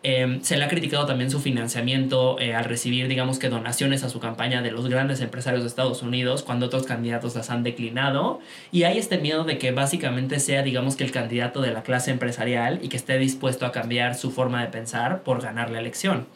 Em, 0.07 0.43
se 0.43 0.55
le 0.55 0.63
ha 0.63 0.67
criticado 0.67 1.07
también 1.07 1.31
su 1.31 1.39
financiamiento 1.39 2.39
eh, 2.39 2.53
al 2.53 2.65
recibir, 2.65 3.07
digamos 3.07 3.39
que, 3.39 3.49
donaciones 3.49 4.03
a 4.03 4.09
su 4.09 4.19
campaña 4.19 4.61
de 4.61 4.69
los 4.69 4.87
grandes 4.87 5.19
empresarios 5.19 5.63
de 5.63 5.67
Estados 5.67 6.03
Unidos 6.03 6.43
cuando 6.43 6.67
otros 6.67 6.85
candidatos 6.85 7.33
las 7.33 7.49
han 7.49 7.63
declinado. 7.63 8.39
Y 8.71 8.83
hay 8.83 8.99
este 8.99 9.17
miedo 9.17 9.45
de 9.45 9.57
que 9.57 9.71
básicamente 9.71 10.39
sea, 10.39 10.61
digamos 10.61 10.95
que, 10.95 11.05
el 11.05 11.11
candidato 11.11 11.59
de 11.59 11.71
la 11.71 11.81
clase 11.81 12.11
empresarial 12.11 12.77
y 12.83 12.89
que 12.89 12.97
esté 12.97 13.17
dispuesto 13.17 13.65
a 13.65 13.71
cambiar 13.71 14.13
su 14.13 14.29
forma 14.29 14.61
de 14.61 14.67
pensar 14.67 15.23
por 15.23 15.41
ganar 15.41 15.71
la 15.71 15.79
elección. 15.79 16.27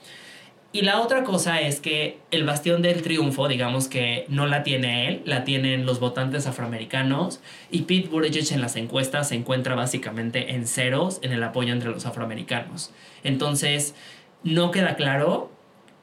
Y 0.71 0.81
la 0.81 1.01
otra 1.01 1.23
cosa 1.23 1.61
es 1.61 1.79
que 1.79 2.19
el 2.29 2.43
bastión 2.43 2.83
del 2.83 3.01
triunfo, 3.01 3.47
digamos 3.47 3.87
que 3.87 4.25
no 4.27 4.45
la 4.45 4.61
tiene 4.61 5.07
él, 5.07 5.23
la 5.25 5.43
tienen 5.43 5.87
los 5.87 5.99
votantes 5.99 6.45
afroamericanos 6.45 7.41
y 7.71 7.83
Pete 7.83 8.07
Buttigieg 8.07 8.53
en 8.53 8.61
las 8.61 8.75
encuestas 8.75 9.29
se 9.29 9.35
encuentra 9.35 9.73
básicamente 9.73 10.53
en 10.53 10.67
ceros 10.67 11.19
en 11.23 11.31
el 11.31 11.41
apoyo 11.41 11.73
entre 11.73 11.89
los 11.89 12.05
afroamericanos. 12.05 12.91
Entonces, 13.23 13.95
no 14.43 14.69
queda 14.69 14.95
claro 14.95 15.51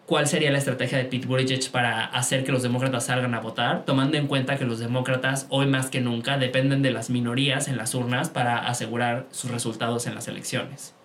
cuál 0.04 0.26
sería 0.26 0.50
la 0.50 0.58
estrategia 0.58 0.98
de 0.98 1.04
Pete 1.04 1.28
Buttigieg 1.28 1.70
para 1.70 2.04
hacer 2.04 2.42
que 2.42 2.50
los 2.50 2.64
demócratas 2.64 3.06
salgan 3.06 3.34
a 3.34 3.40
votar, 3.40 3.84
tomando 3.84 4.16
en 4.16 4.26
cuenta 4.26 4.58
que 4.58 4.64
los 4.64 4.80
demócratas 4.80 5.46
hoy 5.48 5.66
más 5.66 5.90
que 5.90 6.00
nunca 6.00 6.38
dependen 6.38 6.82
de 6.82 6.90
las 6.90 7.08
minorías 7.08 7.68
en 7.68 7.76
las 7.76 7.94
urnas 7.94 8.30
para 8.30 8.66
asegurar 8.66 9.26
sus 9.30 9.52
resultados 9.52 10.08
en 10.08 10.16
las 10.16 10.26
elecciones 10.26 10.95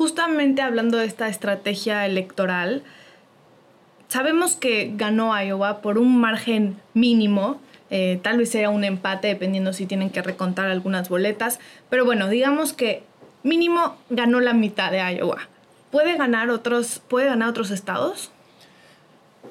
justamente 0.00 0.62
hablando 0.62 0.96
de 0.96 1.04
esta 1.04 1.28
estrategia 1.28 2.06
electoral, 2.06 2.82
sabemos 4.08 4.56
que 4.56 4.92
ganó 4.96 5.38
Iowa 5.38 5.82
por 5.82 5.98
un 5.98 6.18
margen 6.18 6.78
mínimo. 6.94 7.60
Eh, 7.90 8.18
tal 8.22 8.38
vez 8.38 8.48
sea 8.48 8.70
un 8.70 8.84
empate 8.84 9.28
dependiendo 9.28 9.74
si 9.74 9.84
tienen 9.84 10.08
que 10.08 10.22
recontar 10.22 10.70
algunas 10.70 11.10
boletas. 11.10 11.60
Pero 11.90 12.06
bueno, 12.06 12.30
digamos 12.30 12.72
que 12.72 13.02
mínimo 13.42 13.98
ganó 14.08 14.40
la 14.40 14.54
mitad 14.54 14.90
de 14.90 15.00
Iowa. 15.16 15.50
¿Puede 15.90 16.16
ganar 16.16 16.48
otros, 16.48 17.02
puede 17.06 17.26
ganar 17.26 17.50
otros 17.50 17.70
estados? 17.70 18.30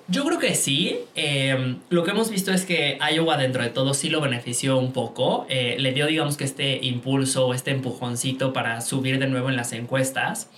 Yo 0.07 0.25
creo 0.25 0.39
que 0.39 0.55
sí. 0.55 0.97
Em, 1.15 1.79
lo 1.89 2.03
que 2.03 2.11
hemos 2.11 2.31
visto 2.31 2.51
es 2.51 2.65
que 2.65 2.97
Iowa 3.13 3.37
dentro 3.37 3.61
de 3.61 3.69
todo 3.69 3.93
sí 3.93 4.09
lo 4.09 4.21
benefició 4.21 4.77
un 4.77 4.91
poco. 4.91 5.45
Eh, 5.49 5.75
le 5.79 5.93
dio 5.93 6.07
digamos 6.07 6.35
que 6.35 6.43
este 6.45 6.79
impulso, 6.83 7.53
este 7.53 7.71
empujoncito 7.71 8.51
para 8.51 8.81
subir 8.81 9.19
de 9.19 9.27
nuevo 9.27 9.49
en 9.49 9.55
las 9.55 9.71
encuestas. 9.71 10.49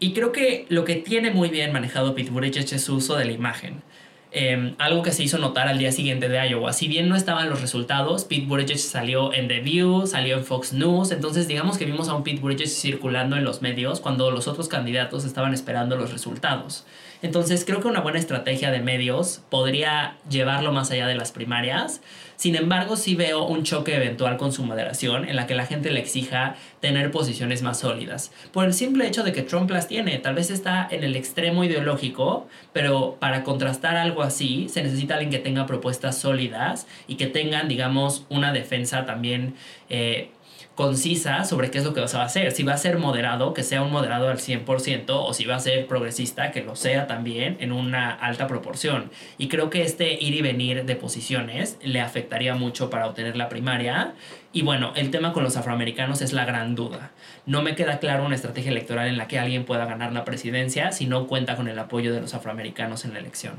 Y 0.00 0.12
creo 0.12 0.32
que 0.32 0.66
lo 0.68 0.84
que 0.84 0.96
tiene 0.96 1.30
muy 1.30 1.48
bien 1.48 1.72
manejado 1.72 2.14
Pete 2.14 2.30
Buttigieg 2.30 2.72
es 2.72 2.82
su 2.82 2.96
uso 2.96 3.16
de 3.16 3.24
la 3.24 3.32
imagen. 3.32 3.82
Em, 4.30 4.74
algo 4.78 5.02
que 5.02 5.10
se 5.10 5.22
hizo 5.22 5.38
notar 5.38 5.68
al 5.68 5.78
día 5.78 5.90
siguiente 5.90 6.28
de 6.28 6.48
Iowa. 6.48 6.72
Si 6.72 6.86
bien 6.86 7.08
no 7.08 7.16
estaban 7.16 7.48
los 7.48 7.60
resultados, 7.60 8.24
Pete 8.24 8.46
Buttigieg 8.46 8.78
salió 8.78 9.32
en 9.32 9.48
The 9.48 9.60
View, 9.60 10.06
salió 10.06 10.36
en 10.36 10.44
Fox 10.44 10.72
News, 10.72 11.12
entonces 11.12 11.48
digamos 11.48 11.78
que 11.78 11.86
vimos 11.86 12.08
a 12.08 12.14
un 12.14 12.24
Pete 12.24 12.40
Buttigieg 12.40 12.68
circulando 12.68 13.36
en 13.36 13.44
los 13.44 13.62
medios 13.62 14.00
cuando 14.00 14.30
los 14.30 14.46
otros 14.46 14.68
candidatos 14.68 15.24
estaban 15.24 15.54
esperando 15.54 15.96
los 15.96 16.12
resultados. 16.12 16.84
Entonces 17.22 17.64
creo 17.64 17.80
que 17.80 17.88
una 17.88 18.00
buena 18.00 18.18
estrategia 18.18 18.70
de 18.70 18.80
medios 18.80 19.42
podría 19.50 20.16
llevarlo 20.30 20.72
más 20.72 20.90
allá 20.90 21.06
de 21.06 21.14
las 21.14 21.32
primarias. 21.32 22.00
Sin 22.36 22.54
embargo, 22.54 22.94
sí 22.94 23.16
veo 23.16 23.44
un 23.44 23.64
choque 23.64 23.96
eventual 23.96 24.36
con 24.36 24.52
su 24.52 24.62
moderación 24.62 25.28
en 25.28 25.34
la 25.34 25.48
que 25.48 25.56
la 25.56 25.66
gente 25.66 25.90
le 25.90 25.98
exija 25.98 26.54
tener 26.80 27.10
posiciones 27.10 27.62
más 27.62 27.80
sólidas. 27.80 28.30
Por 28.52 28.66
el 28.66 28.74
simple 28.74 29.08
hecho 29.08 29.24
de 29.24 29.32
que 29.32 29.42
Trump 29.42 29.68
las 29.70 29.88
tiene, 29.88 30.18
tal 30.18 30.36
vez 30.36 30.50
está 30.50 30.86
en 30.88 31.02
el 31.02 31.16
extremo 31.16 31.64
ideológico, 31.64 32.46
pero 32.72 33.16
para 33.18 33.42
contrastar 33.42 33.96
algo 33.96 34.22
así 34.22 34.68
se 34.68 34.84
necesita 34.84 35.14
alguien 35.14 35.30
que 35.30 35.40
tenga 35.40 35.66
propuestas 35.66 36.18
sólidas 36.18 36.86
y 37.08 37.16
que 37.16 37.26
tengan, 37.26 37.66
digamos, 37.66 38.24
una 38.28 38.52
defensa 38.52 39.04
también 39.04 39.56
eh, 39.90 40.30
concisa 40.78 41.44
sobre 41.44 41.72
qué 41.72 41.78
es 41.78 41.84
lo 41.84 41.92
que 41.92 42.00
va 42.00 42.06
a 42.06 42.24
hacer. 42.24 42.52
Si 42.52 42.62
va 42.62 42.74
a 42.74 42.76
ser 42.76 42.98
moderado, 42.98 43.52
que 43.52 43.64
sea 43.64 43.82
un 43.82 43.90
moderado 43.90 44.28
al 44.28 44.38
100%, 44.38 45.06
o 45.08 45.34
si 45.34 45.44
va 45.44 45.56
a 45.56 45.58
ser 45.58 45.88
progresista, 45.88 46.52
que 46.52 46.62
lo 46.62 46.76
sea 46.76 47.08
también 47.08 47.56
en 47.58 47.72
una 47.72 48.12
alta 48.12 48.46
proporción. 48.46 49.10
Y 49.38 49.48
creo 49.48 49.70
que 49.70 49.82
este 49.82 50.12
ir 50.22 50.36
y 50.36 50.40
venir 50.40 50.84
de 50.84 50.94
posiciones 50.94 51.78
le 51.82 52.00
afectaría 52.00 52.54
mucho 52.54 52.90
para 52.90 53.08
obtener 53.08 53.36
la 53.36 53.48
primaria. 53.48 54.14
Y 54.52 54.62
bueno, 54.62 54.92
el 54.94 55.10
tema 55.10 55.32
con 55.32 55.42
los 55.42 55.56
afroamericanos 55.56 56.22
es 56.22 56.32
la 56.32 56.44
gran 56.44 56.76
duda. 56.76 57.10
No 57.44 57.60
me 57.62 57.74
queda 57.74 57.98
claro 57.98 58.24
una 58.24 58.36
estrategia 58.36 58.70
electoral 58.70 59.08
en 59.08 59.18
la 59.18 59.26
que 59.26 59.40
alguien 59.40 59.64
pueda 59.64 59.84
ganar 59.84 60.12
la 60.12 60.24
presidencia 60.24 60.92
si 60.92 61.06
no 61.06 61.26
cuenta 61.26 61.56
con 61.56 61.66
el 61.66 61.78
apoyo 61.80 62.14
de 62.14 62.20
los 62.20 62.34
afroamericanos 62.34 63.04
en 63.04 63.14
la 63.14 63.18
elección. 63.18 63.54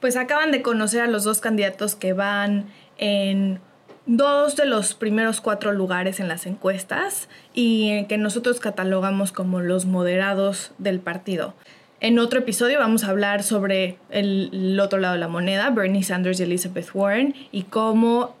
Pues 0.00 0.16
acaban 0.16 0.50
de 0.50 0.62
conocer 0.62 1.00
a 1.02 1.06
los 1.06 1.22
dos 1.22 1.40
candidatos 1.40 1.94
que 1.94 2.12
van 2.12 2.66
en 2.96 3.60
dos 4.08 4.56
de 4.56 4.64
los 4.64 4.94
primeros 4.94 5.42
cuatro 5.42 5.72
lugares 5.72 6.18
en 6.18 6.28
las 6.28 6.46
encuestas 6.46 7.28
y 7.52 8.04
que 8.06 8.16
nosotros 8.16 8.58
catalogamos 8.58 9.32
como 9.32 9.60
los 9.60 9.84
moderados 9.84 10.72
del 10.78 10.98
partido. 10.98 11.54
En 12.00 12.18
otro 12.18 12.38
episodio 12.38 12.78
vamos 12.78 13.04
a 13.04 13.10
hablar 13.10 13.42
sobre 13.42 13.98
el, 14.08 14.78
otro 14.82 14.98
lado 14.98 15.14
de 15.14 15.20
la 15.20 15.28
moneda, 15.28 15.68
Bernie 15.70 16.02
Sanders 16.02 16.40
y 16.40 16.44
Elizabeth 16.44 16.88
Warren, 16.94 17.34
y 17.52 17.64
cómo 17.64 18.34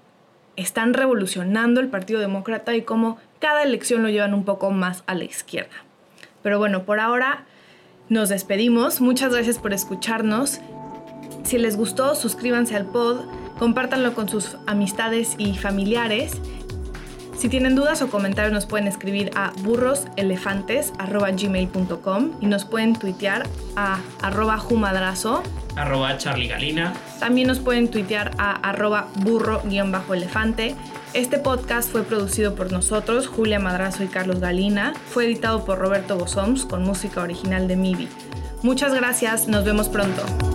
están 0.56 0.94
revolucionando 0.94 1.80
el 1.80 1.88
Partido 1.88 2.18
Demócrata 2.18 2.74
y 2.74 2.82
cómo 2.82 3.18
cada 3.38 3.62
elección 3.62 4.02
lo 4.02 4.08
llevan 4.08 4.32
un 4.32 4.44
poco 4.44 4.70
más 4.70 5.04
a 5.06 5.14
la 5.14 5.24
izquierda. 5.24 5.84
Pero 6.42 6.58
bueno, 6.58 6.84
por 6.84 6.98
ahora 6.98 7.44
nos 8.08 8.30
despedimos. 8.30 9.02
Muchas 9.02 9.34
gracias 9.34 9.58
por 9.58 9.74
escucharnos. 9.74 10.60
Si 11.42 11.58
les 11.58 11.76
gustó, 11.76 12.14
suscríbanse 12.14 12.74
al 12.74 12.86
pod 12.86 13.20
compártanlo 13.58 14.14
con 14.14 14.28
sus 14.28 14.56
amistades 14.66 15.36
y 15.38 15.56
familiares. 15.56 16.32
Si 17.36 17.48
tienen 17.48 17.74
dudas 17.76 18.02
o 18.02 18.10
comentarios 18.10 18.52
nos 18.52 18.66
pueden 18.66 18.88
escribir 18.88 19.30
a 19.36 19.52
burroselefantes.gmail.com 19.62 22.30
y 22.40 22.46
nos 22.46 22.64
pueden 22.64 22.94
tuitear 22.94 23.46
a 23.76 24.00
arroba 24.20 24.58
jumadrazo. 24.58 25.44
Arroba 25.76 26.14
Galina. 26.14 26.92
También 27.20 27.46
nos 27.46 27.60
pueden 27.60 27.86
tuitear 27.88 28.32
a 28.38 28.54
arroba 28.68 29.06
burro-elefante. 29.20 30.74
Este 31.14 31.38
podcast 31.38 31.92
fue 31.92 32.02
producido 32.02 32.56
por 32.56 32.72
nosotros, 32.72 33.28
Julia 33.28 33.60
Madrazo 33.60 34.02
y 34.02 34.08
Carlos 34.08 34.40
Galina. 34.40 34.92
Fue 35.08 35.26
editado 35.26 35.64
por 35.64 35.78
Roberto 35.78 36.18
Bosoms 36.18 36.64
con 36.64 36.82
música 36.82 37.22
original 37.22 37.68
de 37.68 37.76
MIBI. 37.76 38.08
Muchas 38.62 38.92
gracias, 38.92 39.46
nos 39.46 39.64
vemos 39.64 39.88
pronto. 39.88 40.47